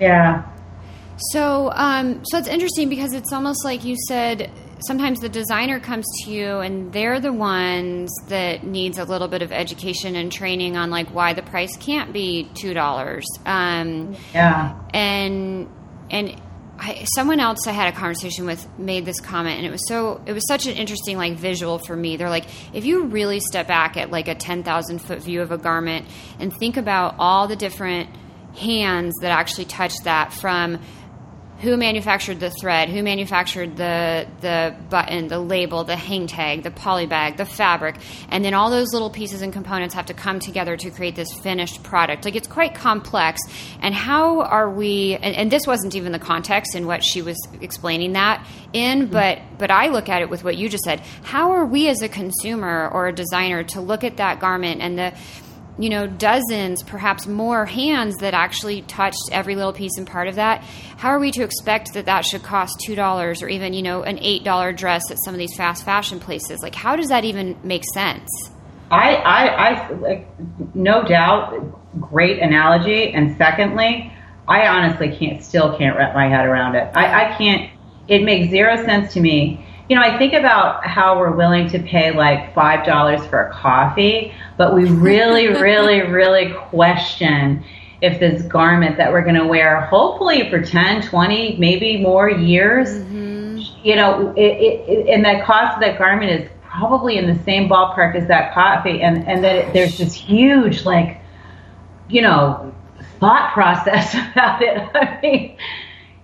[0.00, 0.44] Yeah.
[1.32, 4.50] So, um, so it's interesting because it's almost like you said.
[4.86, 9.42] Sometimes the designer comes to you, and they're the ones that needs a little bit
[9.42, 13.26] of education and training on like why the price can't be two dollars.
[13.44, 14.78] Um, yeah.
[14.94, 15.68] And
[16.10, 16.40] and
[16.80, 20.20] I, someone else I had a conversation with made this comment, and it was so
[20.26, 22.16] it was such an interesting like visual for me.
[22.16, 25.50] They're like, if you really step back at like a ten thousand foot view of
[25.50, 26.06] a garment
[26.38, 28.10] and think about all the different
[28.56, 30.80] hands that actually touch that from
[31.60, 36.70] who manufactured the thread, who manufactured the the button, the label, the hang tag, the
[36.70, 37.96] poly bag, the fabric,
[38.28, 41.32] and then all those little pieces and components have to come together to create this
[41.40, 42.24] finished product.
[42.24, 43.40] Like it's quite complex.
[43.80, 45.14] And how are we?
[45.16, 49.12] And, and this wasn't even the context in what she was explaining that in, mm-hmm.
[49.12, 51.00] but but I look at it with what you just said.
[51.22, 54.98] How are we as a consumer or a designer to look at that garment and
[54.98, 55.12] the
[55.78, 60.34] you know, dozens, perhaps more hands that actually touched every little piece and part of
[60.34, 60.62] that.
[60.96, 64.02] How are we to expect that that should cost two dollars or even you know
[64.02, 66.60] an eight dollar dress at some of these fast fashion places?
[66.62, 68.28] Like, how does that even make sense?
[68.90, 70.28] I, I, I like,
[70.74, 73.12] no doubt, great analogy.
[73.12, 74.12] And secondly,
[74.46, 76.90] I honestly can't, still can't wrap my head around it.
[76.94, 77.70] I, I can't.
[78.08, 81.78] It makes zero sense to me you know, I think about how we're willing to
[81.78, 87.64] pay like five dollars for a coffee, but we really, really, really question
[88.00, 92.88] if this garment that we're going to wear, hopefully for 10, 20, maybe more years,
[92.90, 93.58] mm-hmm.
[93.82, 97.68] you know, it, it, and the cost of that garment is probably in the same
[97.68, 101.20] ballpark as that coffee, and and that it, there's this huge like,
[102.08, 102.72] you know,
[103.18, 104.78] thought process about it.
[104.94, 105.56] I mean,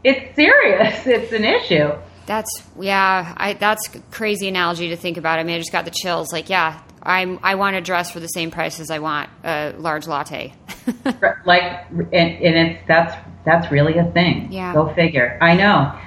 [0.05, 1.07] it's serious.
[1.07, 1.93] It's an issue.
[2.27, 3.35] That's yeah.
[3.37, 5.39] I that's crazy analogy to think about.
[5.39, 6.33] I mean, I just got the chills.
[6.33, 9.75] Like, yeah, I'm I want to dress for the same price as I want a
[9.77, 10.55] large latte.
[11.45, 13.15] like, and, and it's that's
[13.45, 14.51] that's really a thing.
[14.51, 14.73] Yeah.
[14.73, 15.39] Go figure.
[15.41, 15.99] I know.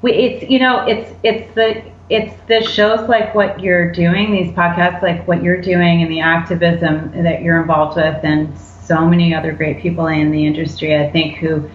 [0.00, 4.52] We, it's you know it's it's the it's the shows like what you're doing, these
[4.52, 9.34] podcasts like what you're doing, and the activism that you're involved with, and so many
[9.34, 10.96] other great people in the industry.
[10.96, 11.68] I think who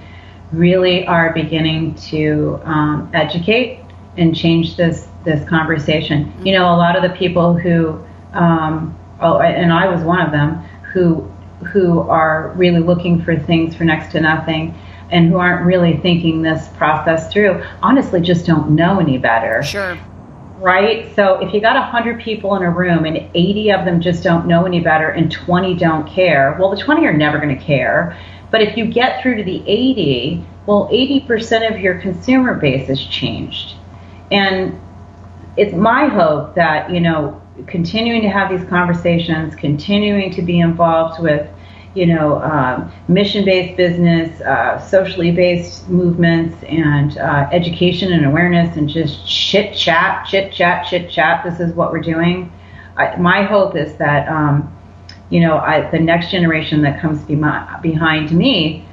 [0.52, 3.83] really are beginning to um, educate
[4.18, 6.26] and change this this conversation.
[6.26, 6.48] Mm-hmm.
[6.48, 8.04] You know, a lot of the people who,
[8.34, 11.30] um, oh, and I was one of them who
[11.72, 14.76] who are really looking for things for next to nothing
[15.10, 19.98] and who aren't really thinking this process through honestly just don't know any better sure
[20.58, 24.24] right so if you got 100 people in a room and 80 of them just
[24.24, 27.64] don't know any better and 20 don't care well the 20 are never going to
[27.64, 28.18] care
[28.52, 33.04] but if you get through to the 80 well 80% of your consumer base has
[33.04, 33.73] changed
[34.34, 34.80] and
[35.56, 41.22] it's my hope that, you know, continuing to have these conversations, continuing to be involved
[41.22, 41.48] with,
[41.94, 48.90] you know, um, mission-based business, uh, socially based movements, and uh, education and awareness, and
[48.90, 51.44] just chit chat, chit chat, chit chat.
[51.44, 52.52] This is what we're doing.
[52.98, 54.76] I, my hope is that, um,
[55.30, 58.88] you know, I, the next generation that comes be- behind me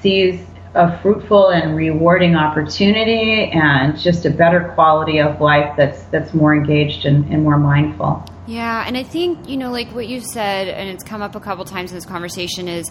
[0.00, 0.44] sees
[0.74, 6.54] a fruitful and rewarding opportunity and just a better quality of life that's that's more
[6.54, 8.24] engaged and, and more mindful.
[8.46, 11.40] Yeah, and I think, you know, like what you said, and it's come up a
[11.40, 12.90] couple times in this conversation, is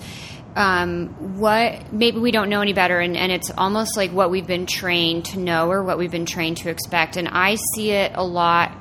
[0.56, 4.48] um, what maybe we don't know any better, and, and it's almost like what we've
[4.48, 7.18] been trained to know or what we've been trained to expect.
[7.18, 8.72] And I see it a lot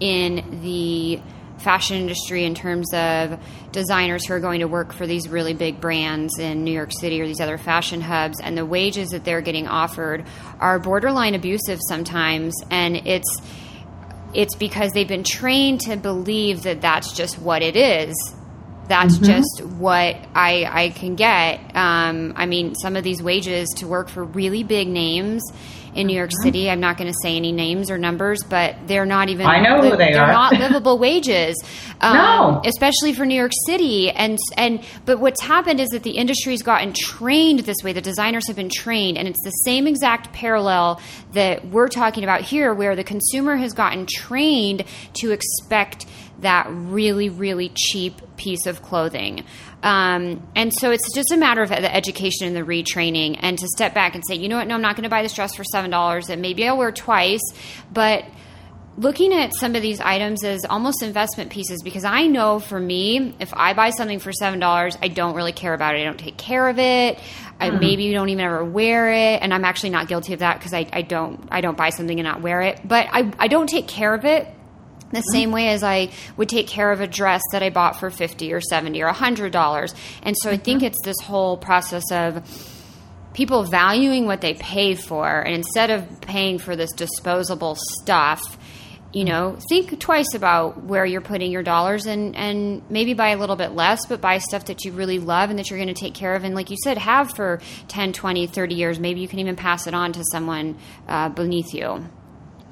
[0.00, 1.20] in the
[1.62, 3.38] fashion industry in terms of
[3.72, 7.20] designers who are going to work for these really big brands in New York City
[7.20, 10.24] or these other fashion hubs, and the wages that they're getting offered
[10.60, 13.40] are borderline abusive sometimes, and it's
[14.34, 18.14] it's because they've been trained to believe that that's just what it is.
[18.88, 19.24] That's mm-hmm.
[19.24, 21.60] just what I I can get.
[21.76, 25.42] Um, I mean, some of these wages to work for really big names
[25.94, 26.30] in New York.
[26.42, 26.70] City.
[26.70, 29.46] I'm not going to say any names or numbers, but they're not even.
[29.46, 30.32] I know li- who they they're are.
[30.32, 31.56] not livable wages.
[32.00, 34.10] Um, no, especially for New York City.
[34.10, 37.92] And and but what's happened is that the industry's gotten trained this way.
[37.92, 41.00] The designers have been trained, and it's the same exact parallel
[41.32, 44.84] that we're talking about here, where the consumer has gotten trained
[45.20, 46.06] to expect
[46.40, 49.44] that really really cheap piece of clothing.
[49.82, 53.66] Um, and so it's just a matter of the education and the retraining and to
[53.66, 55.54] step back and say, you know what, no, I'm not going to buy this dress
[55.54, 57.40] for $7 and maybe I'll wear twice.
[57.92, 58.24] But
[58.96, 63.34] looking at some of these items as almost investment pieces because I know for me,
[63.40, 66.02] if I buy something for $7, I don't really care about it.
[66.02, 67.18] I don't take care of it.
[67.58, 67.80] I mm.
[67.80, 69.42] maybe don't even ever wear it.
[69.42, 72.18] And I'm actually not guilty of that because I, I don't, I don't buy something
[72.18, 74.46] and not wear it, but I, I don't take care of it
[75.12, 75.32] the mm-hmm.
[75.32, 78.52] same way as I would take care of a dress that I bought for 50
[78.52, 79.94] or 70 or $100.
[80.22, 80.86] And so I think mm-hmm.
[80.86, 82.42] it's this whole process of
[83.34, 88.42] people valuing what they pay for and instead of paying for this disposable stuff,
[89.12, 93.36] you know, think twice about where you're putting your dollars and, and maybe buy a
[93.36, 96.00] little bit less, but buy stuff that you really love and that you're going to
[96.00, 96.44] take care of.
[96.44, 98.98] And like you said, have for 10, 20, 30 years.
[98.98, 102.06] Maybe you can even pass it on to someone uh, beneath you.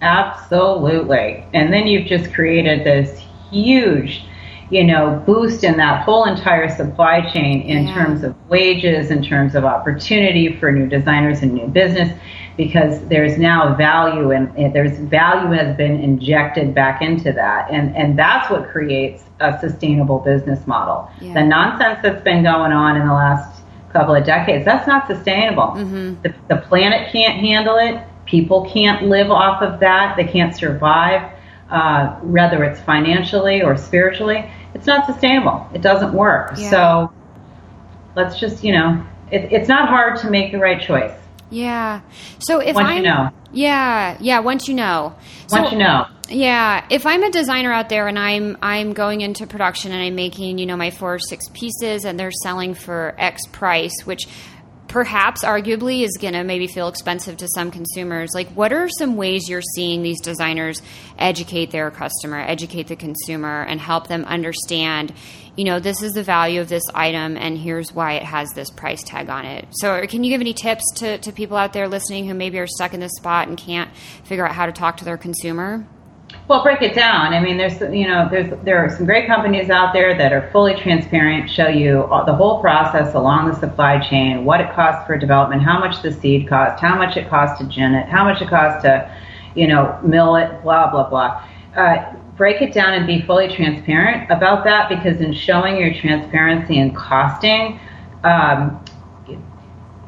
[0.03, 1.45] Absolutely.
[1.53, 3.21] And then you've just created this
[3.51, 4.25] huge,
[4.71, 7.95] you know, boost in that whole entire supply chain in yeah.
[7.95, 12.17] terms of wages, in terms of opportunity for new designers and new business,
[12.57, 17.71] because there's now value and there's value has been injected back into that.
[17.71, 21.11] And, and that's what creates a sustainable business model.
[21.21, 21.35] Yeah.
[21.35, 25.75] The nonsense that's been going on in the last couple of decades, that's not sustainable.
[25.75, 26.23] Mm-hmm.
[26.23, 30.17] The, the planet can't handle it People can't live off of that.
[30.17, 31.33] They can't survive,
[31.69, 34.49] uh, whether it's financially or spiritually.
[34.73, 35.69] It's not sustainable.
[35.75, 36.53] It doesn't work.
[36.57, 36.71] Yeah.
[36.71, 37.13] So
[38.15, 41.13] let's just, you know, it, it's not hard to make the right choice.
[41.51, 42.03] Yeah.
[42.39, 45.17] So if I you know, yeah, yeah, once you know,
[45.51, 46.87] once you know, yeah.
[46.91, 50.59] If I'm a designer out there and I'm I'm going into production and I'm making
[50.59, 54.29] you know my four or six pieces and they're selling for X price, which
[54.91, 58.31] perhaps arguably is going to maybe feel expensive to some consumers.
[58.35, 60.83] Like what are some ways you're seeing these designers
[61.17, 65.13] educate their customer educate the consumer and help them understand
[65.57, 68.71] you know this is the value of this item and here's why it has this
[68.71, 69.67] price tag on it?
[69.71, 72.67] So can you give any tips to, to people out there listening who maybe are
[72.67, 75.87] stuck in this spot and can't figure out how to talk to their consumer
[76.49, 77.33] Well, break it down.
[77.33, 80.51] I mean, there's you know there's there are some great companies out there that are
[80.51, 85.17] fully transparent, show you the whole process along the supply chain, what it costs for
[85.17, 88.43] development, how much the seed cost, how much it costs to gin it, how much
[88.43, 89.11] it costs to,
[89.55, 91.47] you know, mill it, blah blah blah.
[91.77, 96.81] Uh, break it down and be fully transparent about that because in showing your transparency
[96.81, 97.79] and costing,
[98.25, 98.85] um,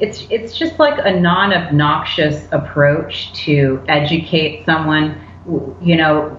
[0.01, 6.38] it's it's just like a non-obnoxious approach to educate someone you know,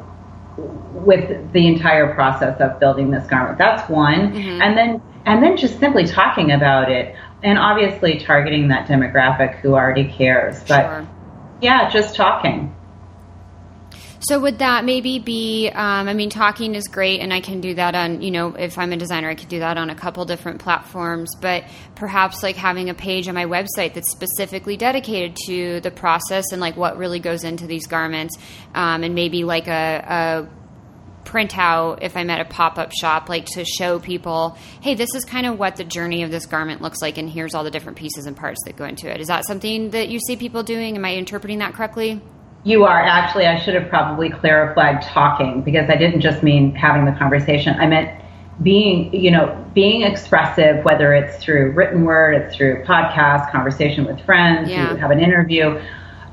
[0.57, 3.57] with the entire process of building this garment.
[3.57, 4.33] That's one.
[4.33, 4.61] Mm-hmm.
[4.61, 9.73] And then and then just simply talking about it and obviously targeting that demographic who
[9.73, 10.59] already cares.
[10.63, 11.07] But sure.
[11.61, 12.75] yeah, just talking.
[14.23, 15.69] So would that maybe be?
[15.69, 18.77] Um, I mean, talking is great, and I can do that on you know if
[18.77, 21.35] I'm a designer, I could do that on a couple different platforms.
[21.35, 21.65] But
[21.95, 26.61] perhaps like having a page on my website that's specifically dedicated to the process and
[26.61, 28.37] like what really goes into these garments,
[28.73, 33.45] um, and maybe like a, a printout if I'm at a pop up shop, like
[33.47, 37.01] to show people, hey, this is kind of what the journey of this garment looks
[37.01, 39.19] like, and here's all the different pieces and parts that go into it.
[39.19, 40.95] Is that something that you see people doing?
[40.95, 42.21] Am I interpreting that correctly?
[42.63, 47.05] You are actually, I should have probably clarified talking because I didn't just mean having
[47.05, 47.75] the conversation.
[47.77, 48.21] I meant
[48.61, 54.21] being, you know, being expressive, whether it's through written word, it's through podcast, conversation with
[54.21, 54.91] friends, yeah.
[54.91, 55.81] you have an interview,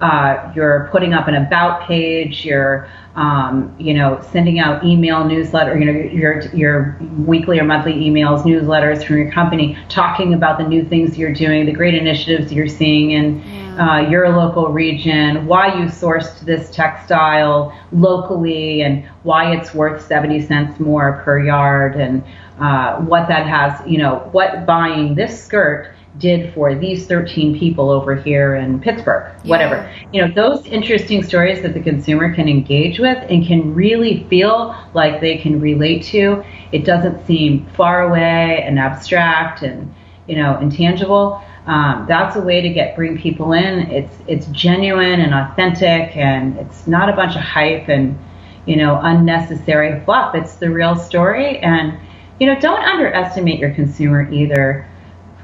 [0.01, 5.79] uh, you're putting up an about page, you're, um, you know, sending out email newsletter,
[5.79, 10.67] you know, your, your weekly or monthly emails, newsletters from your company, talking about the
[10.67, 13.93] new things you're doing, the great initiatives you're seeing, in yeah.
[13.93, 20.47] uh, your local region, why you sourced this textile locally, and why it's worth 70
[20.47, 22.25] cents more per yard, and
[22.59, 27.89] uh, what that has, you know, what buying this skirt did for these 13 people
[27.89, 29.91] over here in Pittsburgh, whatever.
[30.13, 34.77] You know, those interesting stories that the consumer can engage with and can really feel
[34.93, 36.45] like they can relate to.
[36.73, 39.95] It doesn't seem far away and abstract and,
[40.27, 43.91] you know, intangible um, that's a way to get bring people in.
[43.91, 48.19] It's it's genuine and authentic, and it's not a bunch of hype and
[48.67, 50.35] you know unnecessary fluff.
[50.35, 51.99] It's the real story, and
[52.41, 54.87] you know don't underestimate your consumer either.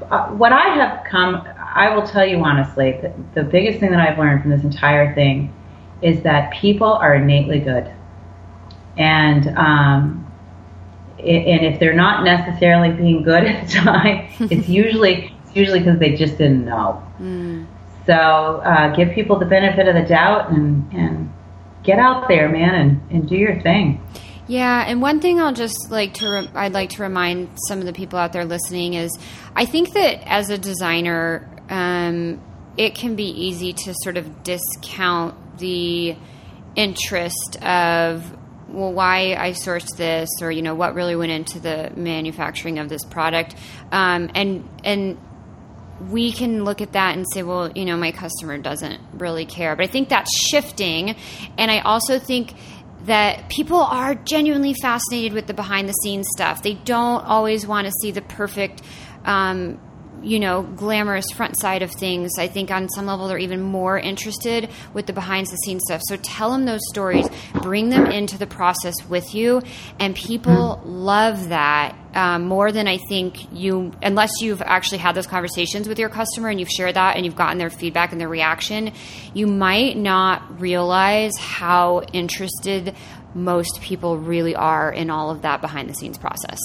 [0.01, 3.99] Uh, what I have come, I will tell you honestly, the, the biggest thing that
[3.99, 5.53] I've learned from this entire thing
[6.01, 7.91] is that people are innately good,
[8.97, 10.23] and um,
[11.19, 15.99] and if they're not necessarily being good at the time, it's usually it's usually because
[15.99, 17.03] they just didn't know.
[17.19, 17.65] Mm.
[18.05, 21.33] So uh, give people the benefit of the doubt and, and
[21.83, 24.01] get out there, man, and, and do your thing.
[24.47, 27.85] Yeah, and one thing I'll just like to re- I'd like to remind some of
[27.85, 29.11] the people out there listening is
[29.53, 32.41] I think that as a designer, um,
[32.77, 36.15] it can be easy to sort of discount the
[36.75, 38.31] interest of
[38.69, 42.87] well why I sourced this or you know what really went into the manufacturing of
[42.87, 43.55] this product
[43.91, 45.17] um, and and
[46.09, 49.75] we can look at that and say, well, you know, my customer doesn't really care.
[49.75, 51.15] But I think that's shifting.
[51.57, 52.53] And I also think
[53.05, 56.63] that people are genuinely fascinated with the behind the scenes stuff.
[56.63, 58.81] They don't always want to see the perfect
[59.25, 59.79] um,
[60.23, 62.31] you know, glamorous front side of things.
[62.37, 66.01] I think on some level they're even more interested with the behind the scenes stuff.
[66.07, 67.27] So tell them those stories,
[67.61, 69.61] bring them into the process with you,
[69.99, 75.27] and people love that um, more than I think you, unless you've actually had those
[75.27, 78.29] conversations with your customer and you've shared that and you've gotten their feedback and their
[78.29, 78.91] reaction,
[79.33, 82.95] you might not realize how interested
[83.35, 86.59] most people really are in all of that behind the scenes process.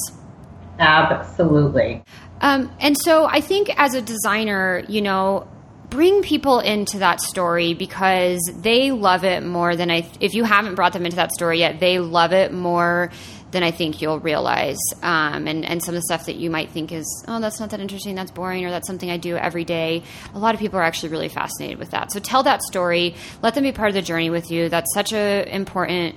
[0.78, 2.02] Absolutely.
[2.42, 5.48] Um, and so I think as a designer, you know,
[5.88, 10.10] bring people into that story because they love it more than I.
[10.20, 13.10] If you haven't brought them into that story yet, they love it more
[13.52, 14.78] than I think you'll realize.
[15.02, 17.70] Um, and and some of the stuff that you might think is, oh, that's not
[17.70, 20.02] that interesting, that's boring, or that's something I do every day.
[20.34, 22.10] A lot of people are actually really fascinated with that.
[22.10, 23.14] So tell that story.
[23.40, 24.68] Let them be part of the journey with you.
[24.68, 26.16] That's such an important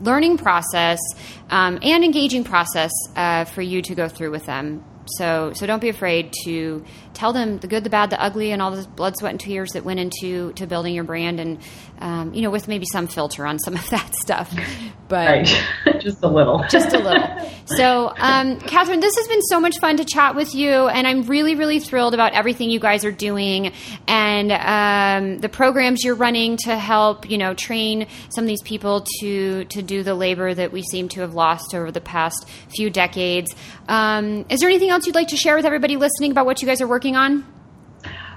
[0.00, 1.00] learning process
[1.50, 5.80] um, and engaging process uh, for you to go through with them so, so don't
[5.80, 6.84] be afraid to
[7.14, 9.70] tell them the good, the bad, the ugly, and all the blood, sweat, and tears
[9.72, 11.58] that went into to building your brand, and
[12.00, 14.54] um, you know, with maybe some filter on some of that stuff.
[15.08, 15.64] But right.
[16.00, 17.50] just a little, just a little.
[17.66, 21.22] So, um, Kathryn, this has been so much fun to chat with you, and I'm
[21.22, 23.72] really, really thrilled about everything you guys are doing
[24.08, 29.06] and um, the programs you're running to help, you know, train some of these people
[29.20, 32.90] to to do the labor that we seem to have lost over the past few
[32.90, 33.54] decades.
[33.88, 36.68] Um, is there anything else you'd like to share with everybody listening about what you
[36.68, 37.44] guys are working on?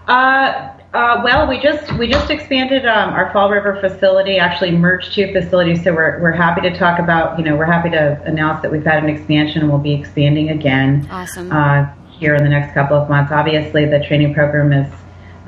[0.07, 4.37] Uh, Uh, well, we just we just expanded um, our Fall River facility.
[4.39, 7.37] Actually, merged two facilities, so we're we're happy to talk about.
[7.37, 10.49] You know, we're happy to announce that we've had an expansion and we'll be expanding
[10.49, 11.05] again.
[11.11, 11.51] Awesome.
[11.51, 13.31] Uh, here in the next couple of months.
[13.31, 14.91] Obviously, the training program is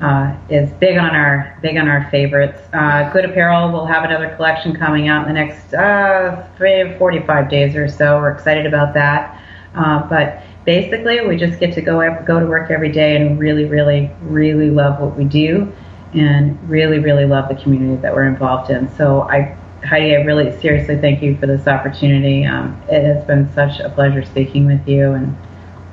[0.00, 2.60] uh, is big on our big on our favorites.
[2.72, 7.48] Uh, Good Apparel We'll have another collection coming out in the next uh, three, 45
[7.48, 8.18] days or so.
[8.18, 9.42] We're excited about that.
[9.74, 13.64] Uh, but basically, we just get to go go to work every day and really,
[13.64, 15.72] really, really love what we do,
[16.14, 18.90] and really, really love the community that we're involved in.
[18.96, 19.56] So I.
[19.82, 22.44] Heidi, I really seriously thank you for this opportunity.
[22.44, 25.34] Um, it has been such a pleasure speaking with you, and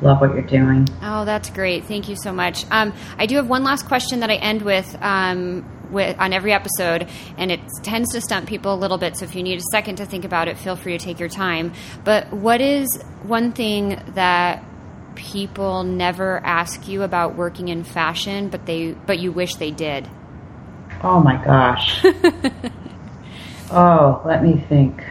[0.01, 0.88] love what you're doing.
[1.01, 1.86] Oh, that's great.
[1.86, 2.65] Thank you so much.
[2.70, 4.93] Um, I do have one last question that I end with.
[5.01, 7.08] Um, with, on every episode,
[7.38, 9.18] and it tends to stump people a little bit.
[9.18, 11.30] So if you need a second to think about it, feel free to take your
[11.30, 11.74] time.
[12.04, 12.88] But what is
[13.24, 14.64] one thing that
[15.16, 20.08] people never ask you about working in fashion, but they but you wish they did?
[21.04, 22.04] Oh my gosh.
[23.72, 25.04] oh, let me think.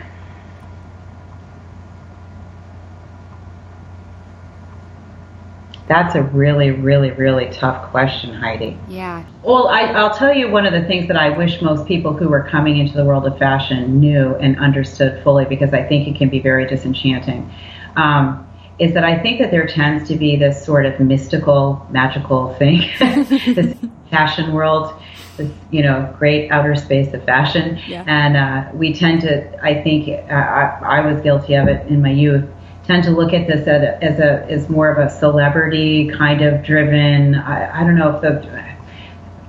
[5.88, 8.76] That's a really, really, really tough question, Heidi.
[8.88, 9.24] Yeah.
[9.44, 12.28] Well, I, will tell you one of the things that I wish most people who
[12.28, 16.16] were coming into the world of fashion knew and understood fully because I think it
[16.16, 17.52] can be very disenchanting.
[17.94, 18.42] Um,
[18.78, 22.90] is that I think that there tends to be this sort of mystical, magical thing,
[22.98, 23.78] this
[24.10, 24.92] fashion world,
[25.36, 28.04] this you know great outer space of fashion, yeah.
[28.06, 29.64] and uh, we tend to.
[29.64, 32.44] I think uh, I, I was guilty of it in my youth
[32.86, 36.42] tend to look at this as a, as, a, as more of a celebrity kind
[36.42, 37.34] of driven.
[37.34, 38.76] I, I don't know if the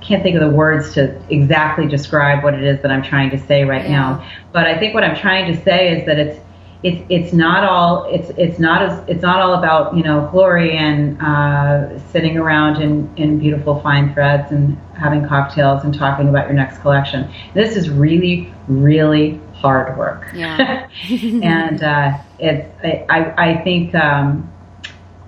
[0.00, 3.38] can't think of the words to exactly describe what it is that I'm trying to
[3.38, 3.90] say right yeah.
[3.90, 4.30] now.
[4.52, 6.40] But I think what I'm trying to say is that it's
[6.82, 10.76] it's it's not all it's it's not as it's not all about you know glory
[10.76, 16.46] and uh, sitting around in in beautiful fine threads and having cocktails and talking about
[16.46, 17.28] your next collection.
[17.54, 20.30] This is really really hard work.
[20.34, 20.88] Yeah.
[21.10, 22.68] and uh, it's
[23.10, 24.48] I I think um,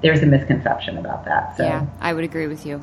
[0.02, 1.56] there's a misconception about that.
[1.56, 1.64] So.
[1.64, 2.80] Yeah, I would agree with you.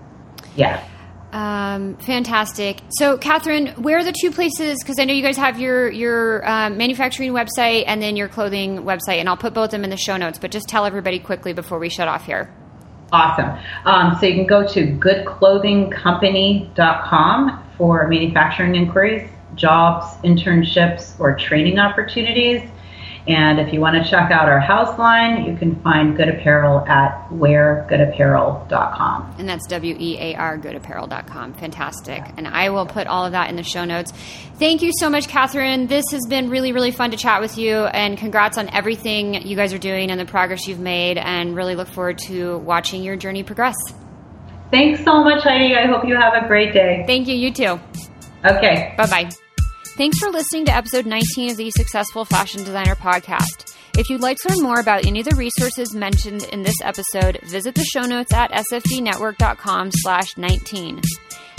[0.56, 0.86] Yeah.
[1.32, 2.82] Um, fantastic.
[2.90, 4.78] So, Kathryn, where are the two places?
[4.82, 8.84] Because I know you guys have your your um, manufacturing website and then your clothing
[8.84, 10.40] website, and I'll put both of them in the show notes.
[10.40, 12.50] But just tell everybody quickly before we shut off here.
[13.12, 13.58] Awesome.
[13.86, 22.70] Um, so you can go to goodclothingcompany.com for manufacturing inquiries, jobs, internships, or training opportunities.
[23.28, 26.86] And if you want to check out our house line, you can find Good Apparel
[26.88, 29.36] at weargoodapparel.com.
[29.38, 31.56] And that's W E A R goodapparel.com.
[31.56, 32.24] Fantastic.
[32.38, 34.14] And I will put all of that in the show notes.
[34.56, 35.90] Thank you so much, Kathryn.
[35.90, 37.76] This has been really, really fun to chat with you.
[37.76, 41.18] And congrats on everything you guys are doing and the progress you've made.
[41.18, 43.76] And really look forward to watching your journey progress.
[44.72, 45.76] Thanks so much, Heidi.
[45.76, 47.04] I hope you have a great day.
[47.08, 47.36] Thank you.
[47.36, 47.80] You too.
[48.46, 48.94] Okay.
[48.98, 49.30] Bye bye.
[49.98, 53.76] Thanks for listening to episode 19 of the Successful Fashion Designer podcast.
[53.98, 57.40] If you'd like to learn more about any of the resources mentioned in this episode,
[57.46, 61.02] visit the show notes at sfdnetwork.com slash 19.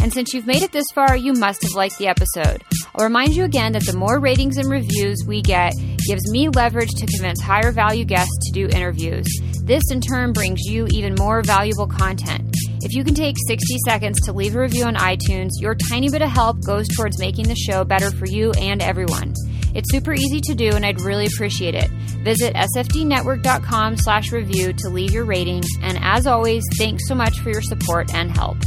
[0.00, 2.62] And since you've made it this far, you must have liked the episode.
[2.94, 5.72] I'll remind you again that the more ratings and reviews we get
[6.06, 9.26] gives me leverage to convince higher value guests to do interviews.
[9.64, 12.54] This in turn brings you even more valuable content.
[12.80, 16.22] If you can take 60 seconds to leave a review on iTunes, your tiny bit
[16.22, 19.34] of help goes towards making the show better for you and everyone.
[19.74, 21.90] It's super easy to do and I'd really appreciate it.
[22.22, 25.62] Visit sfdnetwork.com slash review to leave your rating.
[25.82, 28.58] And as always, thanks so much for your support and help.